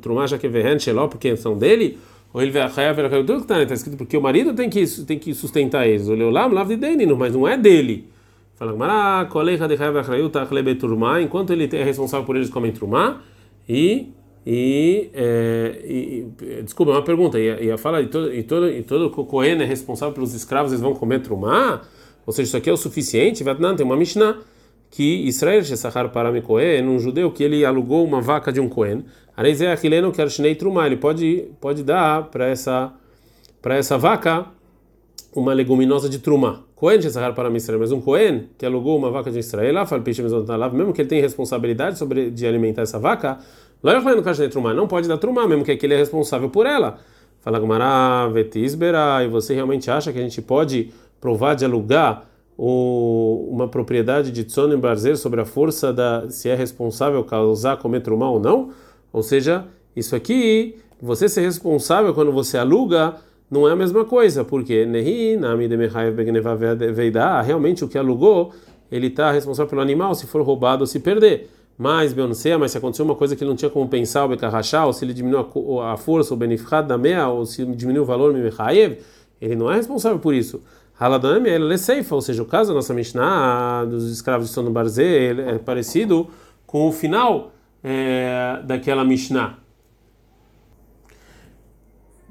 Trumá 0.00 0.28
Jaquevehen 0.28 0.78
Sheló, 0.78 1.08
porque 1.08 1.36
são 1.36 1.58
dele, 1.58 1.98
ou 2.32 2.40
ele 2.40 2.50
vai 2.50 2.62
está 3.64 3.74
escrito 3.74 3.96
porque 3.96 4.16
o 4.16 4.20
marido 4.20 4.54
tem 4.54 4.70
que 4.70 4.84
tem 5.04 5.18
que 5.18 5.34
sustentar 5.34 5.86
eles. 5.86 6.08
O 6.08 6.14
Leolam 6.14 6.52
Lav 6.52 6.68
de 6.68 6.76
Denino, 6.76 7.16
mas 7.16 7.34
não 7.34 7.46
é 7.46 7.56
dele. 7.56 8.08
Fala, 8.54 8.72
enquanto 11.22 11.52
ele 11.52 11.68
é 11.72 11.82
responsável 11.82 12.26
por 12.26 12.36
eles 12.36 12.50
comem 12.50 12.72
Trumá, 12.72 13.22
e 13.68 14.12
e, 14.46 15.10
é, 15.12 15.80
e, 15.84 16.26
desculpa, 16.62 16.92
uma 16.92 17.02
pergunta. 17.02 17.38
E, 17.38 17.66
e 17.66 17.70
a 17.70 17.76
fala 17.76 18.00
e 18.00 18.06
todo 18.06 18.32
e 18.32 18.42
todo 18.42 18.68
e 18.68 18.82
todo 18.82 19.10
Cohen 19.10 19.60
é 19.62 19.64
responsável 19.64 20.14
pelos 20.14 20.34
escravos, 20.34 20.72
eles 20.72 20.82
vão 20.82 20.94
comer 20.94 21.20
trumá? 21.20 21.82
Ou 22.26 22.32
seja, 22.32 22.48
isso 22.48 22.56
aqui 22.56 22.70
é 22.70 22.72
o 22.72 22.76
suficiente? 22.76 23.44
Não, 23.58 23.76
tem 23.76 23.84
uma 23.84 23.96
Mishnah 23.96 24.38
que 24.90 25.26
Israel 25.26 25.62
Shesachar 25.62 26.10
para 26.10 26.40
Cohen, 26.42 26.88
um 26.88 26.98
judeu 26.98 27.30
que 27.30 27.44
ele 27.44 27.64
alugou 27.64 28.04
uma 28.04 28.20
vaca 28.20 28.52
de 28.52 28.60
um 28.60 28.68
Cohen. 28.68 29.04
Areizé 29.36 29.72
Achileno 29.72 30.10
Kershnei 30.10 30.54
Trumá. 30.54 30.86
Ele 30.86 30.96
pode 30.96 31.46
pode 31.60 31.82
dar 31.82 32.24
para 32.24 32.46
essa 32.46 32.92
para 33.62 33.76
essa 33.76 33.96
vaca 33.96 34.46
uma 35.34 35.52
leguminosa 35.52 36.08
de 36.08 36.18
Trumá. 36.18 36.62
Cohen 36.74 37.00
Shesachar 37.00 37.34
para 37.34 37.50
Israel, 37.50 37.78
mas 37.78 37.92
um 37.92 38.00
Cohen 38.00 38.48
que 38.58 38.66
alugou 38.66 38.98
uma 38.98 39.10
vaca 39.10 39.30
de 39.30 39.38
Israel, 39.38 39.74
mesmo 40.72 40.92
que 40.92 41.02
ele 41.02 41.08
tenha 41.08 41.22
responsabilidade 41.22 41.98
sobre 41.98 42.30
de 42.30 42.46
alimentar 42.46 42.82
essa 42.82 42.98
vaca 42.98 43.38
não 43.82 44.86
pode 44.86 45.08
dar 45.08 45.16
trumá, 45.18 45.46
mesmo 45.46 45.64
que 45.64 45.72
ele 45.72 45.94
é 45.94 45.96
responsável 45.96 46.50
por 46.50 46.66
ela. 46.66 46.98
Fala 47.40 47.58
Gumara, 47.58 48.28
Vetisbera, 48.30 49.24
e 49.24 49.28
você 49.28 49.54
realmente 49.54 49.90
acha 49.90 50.12
que 50.12 50.18
a 50.18 50.22
gente 50.22 50.42
pode 50.42 50.92
provar 51.18 51.54
de 51.54 51.64
alugar 51.64 52.29
uma 52.62 53.66
propriedade 53.66 54.30
de 54.30 54.44
Tzon 54.44 54.70
e 54.72 54.76
Barzer 54.76 55.16
sobre 55.16 55.40
a 55.40 55.46
força 55.46 55.94
da 55.94 56.28
se 56.28 56.50
é 56.50 56.54
responsável 56.54 57.24
causar 57.24 57.78
comer 57.78 58.02
trumá 58.02 58.30
ou 58.30 58.38
não? 58.38 58.68
Ou 59.10 59.22
seja, 59.22 59.64
isso 59.96 60.14
aqui, 60.14 60.76
você 61.00 61.26
ser 61.26 61.40
responsável 61.40 62.12
quando 62.12 62.30
você 62.30 62.58
aluga, 62.58 63.14
não 63.50 63.66
é 63.66 63.72
a 63.72 63.76
mesma 63.76 64.04
coisa, 64.04 64.44
porque 64.44 64.86
realmente 67.44 67.82
o 67.82 67.88
que 67.88 67.96
alugou, 67.96 68.52
ele 68.92 69.06
está 69.06 69.32
responsável 69.32 69.70
pelo 69.70 69.80
animal 69.80 70.14
se 70.14 70.26
for 70.26 70.42
roubado 70.42 70.82
ou 70.82 70.86
se 70.86 71.00
perder. 71.00 71.48
Mas, 71.78 72.12
Beyoncé, 72.12 72.58
mas 72.58 72.72
se 72.72 72.78
aconteceu 72.78 73.06
uma 73.06 73.14
coisa 73.14 73.34
que 73.34 73.42
ele 73.42 73.48
não 73.48 73.56
tinha 73.56 73.70
como 73.70 73.88
pensar, 73.88 74.26
o 74.26 74.28
Bekarrachá, 74.28 74.84
ou 74.84 74.92
se 74.92 75.02
ele 75.02 75.14
diminuiu 75.14 75.80
a, 75.80 75.96
força, 75.96 76.34
o 76.34 76.36
Benifrat 76.36 76.86
da 76.86 76.98
Mea, 76.98 77.26
ou 77.28 77.46
se 77.46 77.64
diminuiu 77.64 78.02
o 78.02 78.04
valor, 78.04 78.34
ele 79.40 79.56
não 79.56 79.72
é 79.72 79.76
responsável 79.76 80.18
por 80.18 80.34
isso. 80.34 80.60
Haladam 81.00 81.46
ele 81.46 81.72
é 81.72 81.78
seifa, 81.78 82.14
ou 82.14 82.20
seja, 82.20 82.42
o 82.42 82.44
caso 82.44 82.68
da 82.68 82.74
nossa 82.74 82.92
Mishnah, 82.92 83.86
dos 83.86 84.12
escravos 84.12 84.48
de 84.48 84.52
Sono 84.52 84.70
Barzé, 84.70 85.30
é 85.30 85.58
parecido 85.58 86.28
com 86.66 86.86
o 86.86 86.92
final 86.92 87.52
é, 87.82 88.60
daquela 88.64 89.02
Mishnah. 89.02 89.58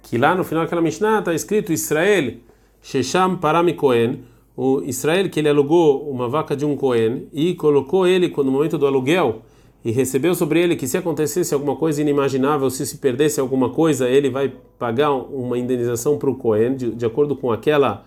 Que 0.03 0.19
lá 0.19 0.35
no 0.35 0.43
final 0.43 0.63
daquela 0.63 0.83
Mishnah 0.83 1.17
está 1.17 1.33
escrito 1.33 1.73
Israel, 1.73 2.33
Shesham 2.79 3.37
Parami 3.37 3.73
Kohen, 3.73 4.23
o 4.55 4.83
Israel 4.83 5.29
que 5.29 5.39
ele 5.39 5.49
alugou 5.49 6.07
uma 6.07 6.29
vaca 6.29 6.55
de 6.55 6.63
um 6.63 6.75
Cohen 6.75 7.27
e 7.33 7.55
colocou 7.55 8.05
ele 8.05 8.27
no 8.27 8.51
momento 8.51 8.77
do 8.77 8.85
aluguel 8.85 9.41
e 9.83 9.89
recebeu 9.89 10.35
sobre 10.35 10.61
ele 10.61 10.75
que 10.75 10.87
se 10.87 10.97
acontecesse 10.97 11.53
alguma 11.53 11.75
coisa 11.75 12.01
inimaginável, 12.01 12.69
se 12.69 12.85
se 12.85 12.97
perdesse 12.97 13.39
alguma 13.39 13.69
coisa, 13.69 14.07
ele 14.07 14.29
vai 14.29 14.53
pagar 14.77 15.11
uma 15.11 15.57
indenização 15.57 16.19
para 16.19 16.29
o 16.29 16.35
Cohen 16.35 16.75
de, 16.75 16.91
de, 16.91 17.05
acordo 17.05 17.35
com 17.35 17.51
aquela 17.51 18.05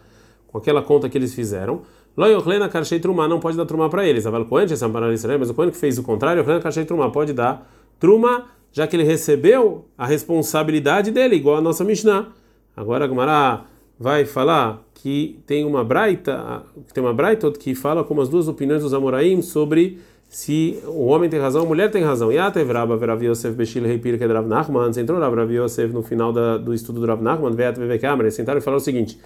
com 0.53 0.59
aquela 0.59 0.83
conta 0.83 1.09
que 1.09 1.17
eles 1.17 1.35
fizeram. 1.35 1.81
Loyochlena 2.17 2.69
Karshei 2.69 3.01
Truma 3.01 3.27
não 3.27 3.41
pode 3.41 3.57
dar 3.57 3.65
Truma 3.65 3.89
para 3.89 4.07
eles. 4.07 4.27
Aval 4.27 4.45
Cohen, 4.45 4.67
mas 5.39 5.51
o 5.51 5.55
Cohen 5.55 5.71
que 5.71 5.77
fez 5.77 5.99
o 5.99 6.03
contrário, 6.03 6.43
Ochlena 6.43 6.61
Karshei 6.61 6.85
Truma 6.85 7.11
pode 7.11 7.33
dar 7.33 7.67
Truma, 7.99 8.45
já 8.71 8.87
que 8.87 8.95
ele 8.95 9.05
recebeu 9.05 9.87
a 9.97 10.07
responsabilidade 10.07 11.11
dele, 11.11 11.37
igual 11.37 11.57
a 11.57 11.61
nossa 11.61 11.85
Mishnah. 11.85 12.29
Agora 12.77 13.07
a 13.07 13.09
Gemara 13.09 13.65
vai 13.99 14.25
falar 14.25 14.83
que 14.95 15.41
tem 15.47 15.65
uma 15.65 15.83
braita, 15.83 16.63
tem 16.93 17.03
uma 17.03 17.15
braita 17.15 17.51
que 17.53 17.75
fala 17.75 18.05
como 18.05 18.21
as 18.21 18.29
duas 18.29 18.47
opiniões 18.49 18.83
dos 18.83 18.93
Amoraim 18.93 19.41
sobre 19.41 19.99
se 20.33 20.83
o 20.87 21.05
homem 21.07 21.29
tem 21.29 21.39
razão, 21.39 21.63
a 21.63 21.67
mulher 21.67 21.91
tem 21.91 22.03
razão. 22.03 22.33
Yatev 22.33 22.73
Rabba 22.73 22.97
Rav 22.97 23.23
Yosef 23.23 23.55
Beshil 23.55 23.85
Reipir 23.85 24.17
que 24.17 24.25
é 24.25 24.27
Nachman, 24.27 24.91
entrou 24.97 25.21
Rav 25.21 25.53
Yosef 25.53 25.93
no 25.93 26.03
final 26.03 26.33
da, 26.33 26.57
do 26.57 26.73
estudo 26.73 27.01
do 27.01 27.07
Rav 27.07 27.23
Nachman, 27.23 27.53
Veat 27.53 27.79
Vevekamer, 27.79 28.33
sentaram 28.33 28.59
e 28.59 28.63
falaram 28.63 28.81
o 28.81 28.85
seguinte: 28.85 29.19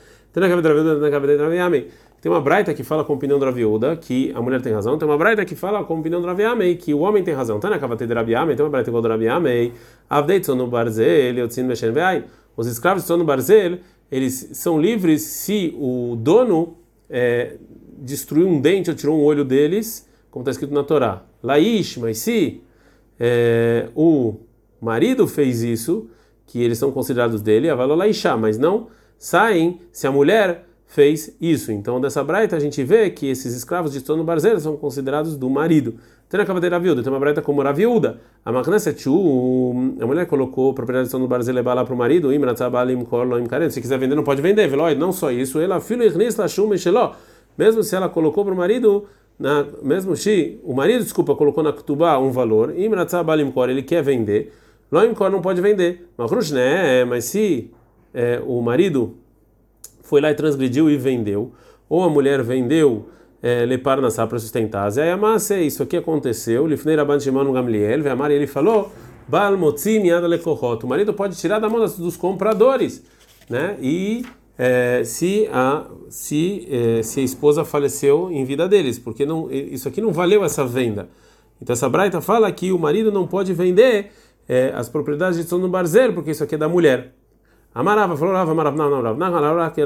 tem 2.21 2.33
uma 2.33 2.41
braita 2.41 2.75
que 2.75 2.83
fala 2.83 3.05
com 3.05 3.13
a 3.13 3.17
opinião 3.17 3.39
do 3.39 3.45
Rav 3.45 3.57
Yehuda, 3.57 3.97
que 3.97 4.33
a 4.35 4.43
mulher 4.43 4.61
tem 4.61 4.73
razão, 4.73 4.99
tem 4.99 5.07
uma 5.07 5.17
braita 5.17 5.45
que 5.45 5.55
fala 5.55 5.85
com 5.85 5.95
a 5.95 5.99
opinião 5.99 6.21
do 6.21 6.27
Rav 6.27 6.41
Yamei, 6.41 6.75
que 6.75 6.93
o 6.93 6.99
homem 7.01 7.23
tem 7.23 7.35
razão. 7.35 7.61
Tá 7.61 7.71
na 7.71 7.79
tem 8.57 8.65
uma 8.65 8.71
braita 8.71 8.91
igual 8.91 9.03
do 9.03 9.09
Rav 9.09 9.23
Yamei, 9.23 9.73
Avdeitzon 10.11 10.57
no. 10.57 10.69
Os 12.57 12.67
escravos 12.67 13.03
estão 13.03 13.17
no 13.17 13.25
Barzel, 13.25 13.79
eles 14.11 14.51
são 14.55 14.81
livres 14.81 15.23
se 15.23 15.75
o 15.79 16.17
dono 16.17 16.79
é, 17.09 17.59
destruiu 17.99 18.49
um 18.49 18.61
dente 18.61 18.91
ou 18.91 18.97
tirou 18.97 19.21
um 19.21 19.23
olho 19.23 19.45
deles, 19.45 20.09
como 20.31 20.43
está 20.43 20.53
escrito 20.53 20.73
na 20.73 20.83
Torá. 20.83 21.23
Laish, 21.43 21.99
mas 21.99 22.19
se 22.19 22.63
é, 23.21 23.89
o 23.95 24.35
marido 24.81 25.29
fez 25.29 25.63
isso, 25.63 26.09
que 26.47 26.63
eles 26.63 26.79
são 26.79 26.91
considerados 26.91 27.43
dele, 27.43 27.69
avala 27.69 27.95
laishá, 27.95 28.37
mas 28.37 28.59
não 28.59 28.89
saem 29.19 29.81
se 29.93 30.07
a 30.07 30.13
mulher 30.13 30.67
fez 30.87 31.37
isso. 31.41 31.73
Então, 31.73 32.01
dessa 32.01 32.23
braita 32.23 32.57
a 32.57 32.61
gente 32.61 32.83
vê 32.83 33.11
que 33.11 33.29
esses 33.29 33.55
escravos 33.55 33.93
de 33.93 34.01
Tono 34.01 34.25
Barzeiro 34.25 34.61
são 34.61 34.77
considerados 34.77 35.37
do 35.37 35.51
marido. 35.51 35.95
Tem 36.29 36.39
na 36.39 36.47
cavadeira 36.47 36.79
viúda, 36.81 37.03
tem 37.03 37.13
uma 37.13 37.21
braita 37.21 37.41
como 37.41 37.61
a 37.63 37.71
viúda. 37.71 38.21
A 38.45 38.51
a 38.51 40.07
mulher 40.07 40.27
colocou 40.27 40.71
a 40.71 40.75
propriedade 40.75 41.07
de 41.07 41.13
Tono 41.13 41.29
Barzeiro 41.29 41.63
lá 41.63 41.85
para 41.85 41.95
o 41.95 41.97
marido, 41.97 42.31
se 43.71 43.81
quiser 43.81 43.99
vender, 43.99 44.17
não 44.17 44.25
pode 44.25 44.43
vender. 44.43 44.69
Não 44.97 45.13
só 45.13 45.31
isso, 45.31 45.61
ela 45.61 45.81
filho 45.81 46.03
mesmo 47.57 47.83
se 47.83 47.95
ela 47.95 48.09
colocou 48.09 48.45
para 48.45 48.55
o 48.55 48.57
marido, 48.57 49.07
na, 49.39 49.67
mesmo 49.83 50.17
se 50.17 50.59
o 50.65 50.75
marido, 50.75 51.03
desculpa, 51.03 51.35
colocou 51.37 51.63
na 51.63 51.73
Ktubá 51.73 52.19
um 52.19 52.31
valor, 52.31 52.75
ele 53.71 53.83
quer 53.83 54.03
vender, 54.03 54.53
Loimkor 54.91 55.31
não 55.31 55.41
pode 55.41 55.61
vender. 55.61 56.09
Mas 57.09 57.25
se 57.25 57.71
é, 58.17 58.43
o 58.47 58.63
marido 58.63 59.15
foi 60.03 60.23
lá 60.23 60.31
e 60.31 60.35
transgrediu 60.35 60.91
e 60.91 60.97
vendeu, 60.97 61.53
ou 61.87 62.03
a 62.03 62.09
mulher 62.09 62.43
vendeu 62.43 63.11
é, 63.43 63.67
lepar 63.67 64.01
na 64.01 64.11
para 64.27 64.39
sustentar. 64.39 64.91
Aí 64.99 65.11
a 65.11 65.17
massa 65.17 65.59
isso 65.59 65.83
aqui 65.83 65.97
aconteceu. 65.97 66.67
Lifnei 66.67 66.97
Rabban 66.97 67.21
Shimon 67.21 67.53
Gamliel, 67.53 68.03
Ve'amar 68.03 68.31
ele 68.31 68.47
falou 68.47 68.91
miada 70.01 70.27
lekohot. 70.27 70.85
O 70.85 70.89
marido 70.89 71.13
pode 71.13 71.37
tirar 71.37 71.59
da 71.59 71.69
mão 71.69 71.85
dos 71.85 72.17
compradores, 72.17 73.05
né? 73.51 73.77
E 73.81 74.25
é, 74.57 75.03
se 75.05 75.49
a 75.53 75.87
se 76.09 76.67
é, 76.71 77.03
se 77.03 77.21
a 77.21 77.23
esposa 77.23 77.65
faleceu 77.65 78.31
em 78.31 78.45
vida 78.45 78.67
deles, 78.67 78.99
porque 78.99 79.27
não 79.27 79.51
isso 79.51 79.87
aqui 79.87 80.01
não 80.01 80.13
valeu 80.13 80.43
essa 80.43 80.65
venda. 80.65 81.09
Então 81.61 81.75
essa 81.75 81.89
braita 81.89 82.21
fala 82.21 82.51
que 82.51 82.73
o 82.73 82.79
marido 82.79 83.13
não 83.13 83.27
pode 83.27 83.53
vender 83.53 84.13
é, 84.49 84.73
as 84.75 84.89
propriedades 84.89 85.45
de 85.45 85.53
no 85.53 85.69
barzeiro, 85.69 86.15
porque 86.15 86.31
isso 86.31 86.43
aqui 86.43 86.55
é 86.55 86.59
da 86.59 86.69
mulher. 86.69 87.16
Amarava, 87.77 88.17
falou 88.17 88.33
Rava, 88.33 88.53
Amarav, 88.53 88.75
não, 88.75 88.89
não, 88.89 89.03
Rav, 89.03 89.19
não, 89.19 89.31
Rav, 89.31 89.75
que 89.75 89.85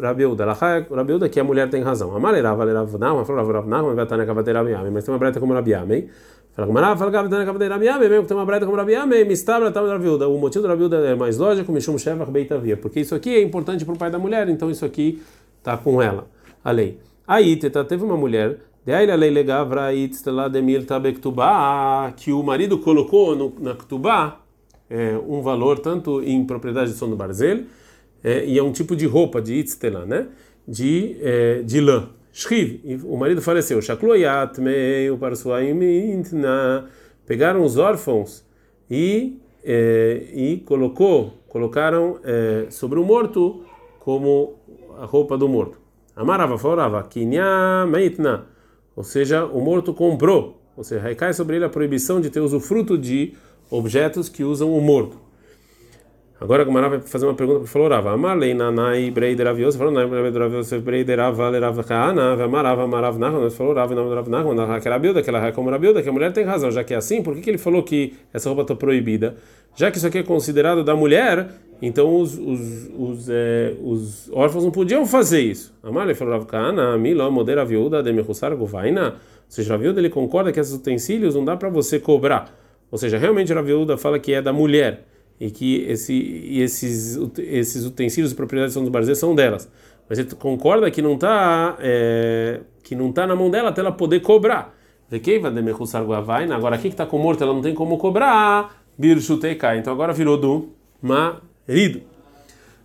Rabiuda, 0.00 0.46
Rabiuda, 0.94 1.28
que 1.28 1.40
a 1.40 1.42
mulher 1.42 1.68
tem 1.68 1.82
razão. 1.82 2.14
Amarava, 2.14 2.64
Rav, 2.64 2.96
não, 3.00 3.24
falou 3.24 3.42
Rav, 3.42 3.52
Rav, 3.52 3.66
não, 3.66 3.96
vai 3.96 4.04
estar 4.04 4.16
na 4.16 4.24
cavadeira 4.24 4.60
Rabiame, 4.60 4.92
mas 4.92 5.04
tem 5.04 5.12
uma 5.12 5.18
breta 5.18 5.40
como 5.40 5.52
Rabiame. 5.52 6.08
Fala, 6.54 6.68
Amarav, 6.68 6.96
fala, 6.96 7.10
Rav, 7.10 7.28
na 7.28 7.44
cavadeira 7.44 7.74
Rabiame, 7.74 8.08
mesmo 8.08 8.22
que 8.22 8.28
tem 8.28 8.36
uma 8.36 8.46
breta 8.46 8.64
como 8.64 8.78
Rabiame, 8.78 9.24
mistabra, 9.24 9.72
tal, 9.72 9.88
Rabiuda. 9.88 10.28
O 10.28 10.38
motivo 10.38 10.62
do 10.62 10.68
Rabiuda 10.68 10.98
é 10.98 11.16
mais 11.16 11.36
lógico, 11.36 11.72
Mishum 11.72 11.98
Shevach 11.98 12.30
Beitavia, 12.30 12.76
porque 12.76 13.00
isso 13.00 13.12
aqui 13.12 13.34
é 13.34 13.42
importante 13.42 13.84
para 13.84 13.94
o 13.94 13.98
pai 13.98 14.08
da 14.08 14.20
mulher, 14.20 14.48
então 14.48 14.70
isso 14.70 14.84
aqui 14.84 15.20
está 15.58 15.76
com 15.76 16.00
ela, 16.00 16.28
a 16.62 16.70
lei. 16.70 17.00
Aí, 17.26 17.56
teve 17.56 18.04
uma 18.04 18.16
mulher, 18.16 18.60
que 22.16 22.32
o 22.32 22.42
marido 22.44 22.78
colocou 22.78 23.34
no, 23.34 23.52
na 23.58 23.74
Ktubá, 23.74 24.45
é, 24.88 25.16
um 25.26 25.42
valor 25.42 25.78
tanto 25.78 26.22
em 26.22 26.44
propriedade 26.44 26.92
de 26.92 26.96
som 26.96 27.08
do 27.08 27.16
barzel 27.16 27.64
é, 28.22 28.44
e 28.44 28.58
é 28.58 28.62
um 28.62 28.72
tipo 28.72 28.94
de 28.96 29.06
roupa 29.06 29.40
de 29.40 29.54
itztela, 29.54 30.06
né? 30.06 30.28
De 30.66 31.16
é, 31.20 31.62
de 31.62 31.80
lã. 31.80 32.10
Shriv, 32.32 33.02
o 33.04 33.16
marido 33.16 33.40
faleceu. 33.40 33.80
Shakloyat 33.80 34.60
meio 34.60 35.16
para 35.16 35.34
sua 35.34 35.58
pegaram 37.24 37.64
os 37.64 37.78
órfãos 37.78 38.44
e 38.90 39.38
é, 39.64 40.26
e 40.34 40.58
colocou 40.58 41.32
colocaram 41.48 42.18
é, 42.22 42.66
sobre 42.68 42.98
o 42.98 43.04
morto 43.04 43.64
como 44.00 44.56
a 44.98 45.06
roupa 45.06 45.38
do 45.38 45.48
morto. 45.48 45.78
Amarava, 46.14 46.58
falava, 46.58 47.02
kinha 47.02 47.86
meitna, 47.88 48.46
ou 48.94 49.02
seja, 49.02 49.44
o 49.46 49.60
morto 49.60 49.94
comprou, 49.94 50.60
ou 50.76 50.84
seja, 50.84 51.00
recai 51.00 51.32
sobre 51.32 51.56
ele 51.56 51.64
a 51.64 51.68
proibição 51.68 52.20
de 52.20 52.28
ter 52.28 52.40
usufruto 52.40 52.98
de 52.98 53.34
objetos 53.70 54.28
que 54.28 54.44
usam 54.44 54.76
o 54.76 54.80
morto. 54.80 55.26
Agora 56.38 56.62
a 56.62 56.64
Gumara 56.66 56.90
vai 56.90 57.00
fazer 57.00 57.24
uma 57.24 57.32
pergunta 57.32 57.60
para 57.60 57.68
falou 57.68 57.88
Rava. 57.88 58.12
Amarlei 58.12 58.52
nanai 58.52 59.10
breider 59.10 59.46
avios, 59.46 59.74
falou 59.74 59.90
nanai 59.90 60.06
breider 60.06 60.42
avios, 60.42 60.70
breider 60.70 61.18
ava 61.18 61.48
lerava 61.48 61.82
kaana, 61.82 62.34
amarava 62.44 62.84
amarav 62.84 63.18
nachman, 63.18 63.40
nós 63.40 63.56
falou 63.56 63.72
Rava 63.72 63.94
não 63.94 64.10
Rav 64.10 64.28
nachman, 64.28 64.78
que 64.78 64.86
era 64.86 64.98
bilda, 64.98 65.22
que 65.22 65.30
ela 65.30 65.46
é 65.46 65.52
como 65.52 65.76
bilda, 65.78 66.02
que 66.02 66.08
a 66.10 66.12
mulher 66.12 66.34
tem 66.34 66.44
razão, 66.44 66.70
já 66.70 66.84
que 66.84 66.92
é 66.92 66.98
assim, 66.98 67.22
por 67.22 67.34
que, 67.34 67.40
que 67.40 67.48
ele 67.48 67.56
falou 67.56 67.82
que 67.82 68.12
essa 68.34 68.50
roupa 68.50 68.62
está 68.62 68.74
proibida? 68.74 69.36
Já 69.74 69.90
que 69.90 69.96
isso 69.96 70.06
aqui 70.06 70.18
é 70.18 70.22
considerado 70.22 70.84
da 70.84 70.94
mulher, 70.94 71.48
então 71.80 72.20
os, 72.20 72.36
os, 72.36 72.90
os, 72.98 73.28
é, 73.30 73.74
os 73.82 74.30
órfãos 74.30 74.62
não 74.62 74.70
podiam 74.70 75.06
fazer 75.06 75.40
isso. 75.40 75.74
Amarlei 75.82 76.14
falou 76.14 76.34
Rav 76.34 76.44
kaana, 76.44 76.98
milo 76.98 77.30
modera 77.32 77.64
viúda 77.64 78.02
de 78.02 78.12
mechusar 78.12 78.54
guvaina, 78.54 79.08
ou 79.08 79.14
seja, 79.48 79.72
a 79.72 79.76
viúda 79.78 80.00
ele 80.00 80.10
concorda 80.10 80.52
que 80.52 80.60
esses 80.60 80.74
utensílios 80.74 81.34
não 81.34 81.46
dá 81.46 81.56
para 81.56 81.70
você 81.70 81.98
cobrar. 81.98 82.65
Ou 82.90 82.98
seja, 82.98 83.18
realmente 83.18 83.52
a 83.52 83.60
viúva 83.62 83.96
fala 83.96 84.18
que 84.18 84.32
é 84.32 84.40
da 84.40 84.52
mulher 84.52 85.04
e 85.40 85.50
que 85.50 85.82
esse, 85.82 86.14
e 86.14 86.62
esses, 86.62 87.18
esses 87.38 87.84
utensílios 87.84 88.32
e 88.32 88.34
propriedades 88.34 88.74
são 88.74 88.82
dos 88.82 88.90
barzeiros 88.90 89.18
são 89.18 89.34
delas. 89.34 89.70
Mas 90.08 90.18
ele 90.18 90.28
concorda 90.34 90.90
que 90.90 91.02
não 91.02 91.14
está 91.14 91.76
é, 91.80 92.60
que 92.82 92.94
não 92.94 93.12
tá 93.12 93.26
na 93.26 93.34
mão 93.34 93.50
dela 93.50 93.70
até 93.70 93.80
ela 93.80 93.92
poder 93.92 94.20
cobrar. 94.20 94.74
Agora 96.52 96.74
aqui 96.76 96.82
que 96.82 96.94
está 96.94 97.06
com 97.06 97.18
morto, 97.18 97.42
ela 97.42 97.52
não 97.52 97.62
tem 97.62 97.74
como 97.74 97.98
cobrar. 97.98 98.82
Birchuteikai. 98.96 99.78
Então 99.78 99.92
agora 99.92 100.12
virou 100.12 100.38
do 100.38 100.70
marido. 101.02 102.02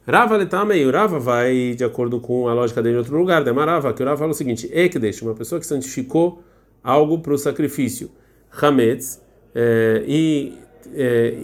Rava 0.08 0.36
letamei, 0.36 0.90
Rava 0.90 1.20
vai 1.20 1.74
de 1.76 1.84
acordo 1.84 2.20
com 2.20 2.48
a 2.48 2.54
lógica 2.54 2.82
dele 2.82 2.96
em 2.96 2.98
outro 2.98 3.18
lugar. 3.18 3.44
Demarava, 3.44 3.94
que 3.94 4.02
o 4.02 4.06
Rava 4.06 4.18
fala 4.18 4.32
o 4.32 4.36
seguinte: 4.36 4.70
Ekdesh, 4.74 5.22
uma 5.22 5.34
pessoa 5.34 5.60
que 5.60 5.66
santificou 5.66 6.44
algo 6.84 7.20
para 7.20 7.34
o 7.34 7.38
sacrifício. 7.38 8.12
Hametz, 8.52 9.22
é, 9.54 10.04
e 10.08 10.58
é, 10.94 11.38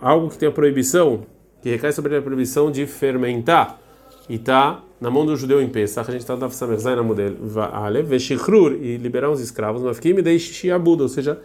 algo 0.00 0.28
que 0.28 0.38
tem 0.38 0.48
a 0.48 0.52
proibição, 0.52 1.22
que 1.62 1.70
recai 1.70 1.92
sobre 1.92 2.16
a 2.16 2.22
proibição 2.22 2.70
de 2.70 2.86
fermentar, 2.86 3.80
e 4.28 4.34
está 4.34 4.82
na 5.00 5.10
mão 5.10 5.26
do 5.26 5.36
judeu 5.36 5.60
em 5.60 5.68
Pesach, 5.68 6.08
a 6.08 6.12
gente 6.12 6.22
está 6.22 6.36
na 6.36 6.48
Samerzai 6.48 6.96
na 6.96 7.02
modelo, 7.02 7.36
e 8.82 8.96
liberar 8.96 9.30
os 9.30 9.40
escravos, 9.40 9.82
mas 9.82 9.98
me 10.12 10.22
deixe 10.22 10.52
ou 11.04 11.08
seja, 11.08 11.40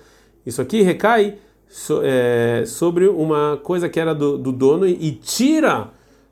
isso 0.45 0.61
aqui 0.61 0.81
recai 0.81 1.37
so, 1.67 2.01
é, 2.03 2.63
sobre 2.65 3.07
uma 3.07 3.59
coisa 3.61 3.89
que 3.89 3.99
era 3.99 4.15
do, 4.15 4.37
do 4.37 4.51
dono 4.51 4.87
e, 4.87 4.97
e 5.07 5.11
tira 5.11 5.89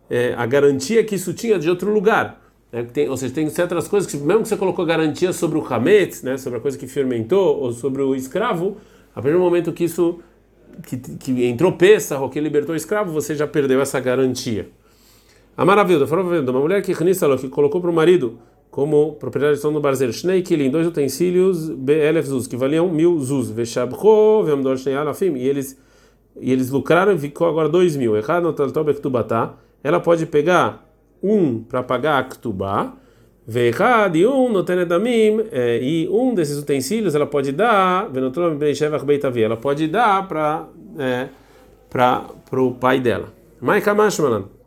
é, 0.10 0.34
a 0.36 0.46
garantia 0.46 1.04
que 1.04 1.16
isso 1.16 1.34
tinha 1.34 1.60
de 1.60 1.70
outro 1.70 1.94
lugar. 1.94 2.42
É, 2.72 2.84
tem, 2.84 3.10
ou 3.10 3.18
seja, 3.18 3.34
tem 3.34 3.50
certas 3.50 3.88
coisas 3.88 4.10
que, 4.10 4.18
mesmo 4.18 4.44
que 4.44 4.50
você 4.50 4.58
colocou 4.58 4.86
garantia 4.86 5.34
sobre 5.34 5.58
o 5.58 5.66
hametz, 5.66 6.22
né, 6.24 6.38
sobre 6.38 6.60
a 6.60 6.62
coisa 6.62 6.78
que 6.78 6.88
fermentou, 6.88 7.60
ou 7.60 7.72
sobre 7.72 8.02
o 8.02 8.16
escravo, 8.16 8.78
a 9.20 9.22
partir 9.22 9.38
do 9.38 9.44
momento 9.44 9.74
que 9.74 9.84
isso 9.84 10.20
que, 10.88 10.98
que 10.98 11.46
entrou 11.46 11.74
ou 12.22 12.30
que 12.30 12.40
libertou 12.40 12.74
o 12.74 12.76
escravo, 12.76 13.12
você 13.12 13.36
já 13.36 13.46
perdeu 13.46 13.82
essa 13.82 14.00
garantia. 14.00 14.70
A 15.58 15.66
maravilha, 15.66 16.00
uma 16.52 16.62
mulher 16.62 16.82
que 16.82 16.94
que 17.42 17.50
colocou 17.50 17.82
para 17.82 17.90
o 17.90 17.94
marido 17.94 18.40
como 18.72 19.16
propriedade 19.16 19.56
de 19.56 19.62
no 19.72 19.82
barzeiro, 19.82 20.14
Shnei 20.14 20.42
dois 20.70 20.88
utensílios, 20.88 21.70
Belef 21.70 22.30
Zuz, 22.30 22.48
que 22.48 22.56
valiam 22.56 22.88
mil 22.88 23.20
Zuz, 23.20 23.50
Veshabcho, 23.50 24.44
Vemdor 24.46 24.78
Shnei 24.78 24.96
Alafim, 24.96 25.36
e 25.36 25.48
eles, 25.48 25.78
e 26.40 26.52
eles 26.52 26.70
lucraram 26.70 27.12
e 27.12 27.20
ficou 27.20 27.48
agora 27.48 27.68
dois 27.68 27.98
mil. 27.98 28.16
Errado 28.16 28.48
Ktubata, 28.94 29.56
ela 29.84 30.00
pode 30.00 30.26
pegar 30.28 30.88
um 31.22 31.62
para 31.62 31.84
pagar 31.84 32.20
a 32.20 32.24
Ktubá, 32.24 32.94
Veihad 33.50 34.16
e 34.16 34.28
um 34.28 34.48
no 34.48 34.64
Tenedamim, 34.64 35.44
é, 35.52 35.80
e 35.82 36.08
um 36.08 36.36
desses 36.36 36.60
utensílios 36.60 37.16
ela 37.16 37.26
pode 37.26 37.52
dar, 37.52 38.08
ela 38.14 39.58
pode 39.58 39.88
dar 39.88 40.28
para 40.28 40.68
é, 41.00 41.30
para 41.90 42.62
o 42.62 42.76
pai 42.76 43.00
dela. 43.00 43.34
Mas 43.60 43.84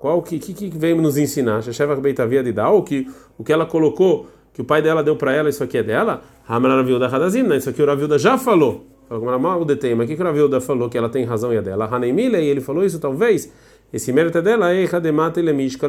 qual 0.01 0.21
que, 0.21 0.37
que, 0.41 0.53
que 0.53 0.77
veio 0.77 1.01
nos 1.01 1.17
ensinar? 1.17 1.63
Shevach 1.63 2.01
Beitavia 2.01 2.43
de 2.43 2.51
dar, 2.51 2.71
ou 2.71 2.83
que 2.83 3.07
o 3.39 3.45
que 3.45 3.53
ela 3.53 3.67
colocou, 3.67 4.27
que 4.53 4.61
o 4.61 4.65
pai 4.65 4.83
dela 4.83 5.01
deu 5.01 5.15
para 5.15 5.33
ela, 5.33 5.49
isso 5.49 5.63
aqui 5.63 5.79
é 5.79 5.83
dela? 5.85 6.21
Hamar 6.49 6.85
Viuda 6.85 7.07
Hadazim, 7.07 7.49
isso 7.55 7.71
aqui 7.71 7.81
o 7.81 7.87
Ravilda 7.87 8.19
já 8.19 8.37
falou. 8.37 8.85
Falou 9.09 9.39
mal 9.39 9.61
o 9.61 9.65
detém, 9.65 9.95
mas 9.95 10.11
o 10.11 10.13
que, 10.13 10.21
o 10.21 10.25
Ravilda 10.25 10.61
falou 10.61 10.89
que 10.89 10.99
ela 10.99 11.09
tem 11.09 11.25
razão 11.25 11.53
e 11.53 11.57
é 11.57 11.63
dela? 11.63 11.85
Hanemile, 11.85 12.39
e 12.39 12.49
ele 12.49 12.61
falou 12.61 12.85
isso 12.85 12.99
talvez. 12.99 13.49
Esse 13.93 14.13
mérito 14.13 14.39
é 14.39 14.43
dela, 14.43 14.73
é 14.73 14.85
Hademata 14.93 15.41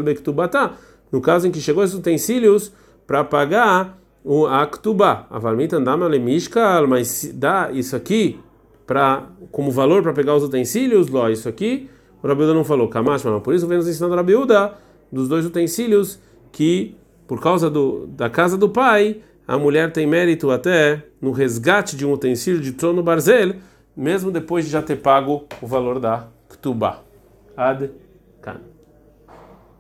Bektubata. 0.03 0.73
No 1.13 1.21
caso 1.21 1.47
em 1.47 1.51
que 1.51 1.61
chegou 1.61 1.83
esses 1.83 1.95
utensílios 1.95 2.73
para 3.05 3.23
pagar 3.23 3.99
o 4.23 4.47
Aktubá. 4.47 5.27
A 5.29 5.37
Valmita 5.37 5.77
andama 5.77 6.07
lemishkal, 6.07 6.87
mas 6.87 7.29
dá 7.35 7.69
isso 7.71 7.95
aqui 7.95 8.39
para 8.87 9.29
como 9.51 9.69
valor 9.69 10.01
para 10.01 10.11
pegar 10.11 10.35
os 10.35 10.43
utensílios, 10.43 11.09
ló, 11.09 11.29
isso 11.29 11.47
aqui. 11.47 11.87
O 12.21 12.27
Rabiuda 12.27 12.53
não 12.53 12.63
falou, 12.63 12.87
Kamash, 12.87 13.23
mas 13.23 13.43
por 13.43 13.53
isso 13.53 13.67
vem 13.67 13.77
nos 13.77 13.87
ensinando 13.87 14.13
o 14.13 14.17
Rabiuda 14.17 14.73
dos 15.11 15.27
dois 15.27 15.45
utensílios 15.45 16.19
que 16.51 16.95
por 17.27 17.39
causa 17.39 17.69
do, 17.69 18.07
da 18.07 18.29
casa 18.29 18.57
do 18.57 18.69
pai, 18.69 19.21
a 19.47 19.57
mulher 19.57 19.91
tem 19.91 20.07
mérito 20.07 20.49
até 20.49 21.03
no 21.21 21.31
resgate 21.31 21.95
de 21.95 22.05
um 22.05 22.13
utensílio 22.13 22.59
de 22.59 22.71
trono 22.71 23.03
barzel, 23.03 23.55
mesmo 23.95 24.31
depois 24.31 24.65
de 24.65 24.71
já 24.71 24.81
ter 24.81 24.97
pago 24.97 25.45
o 25.61 25.67
valor 25.67 25.99
da 25.99 26.27
Ktubá. 26.49 27.01
Ad 27.55 27.91
kan. 28.41 28.72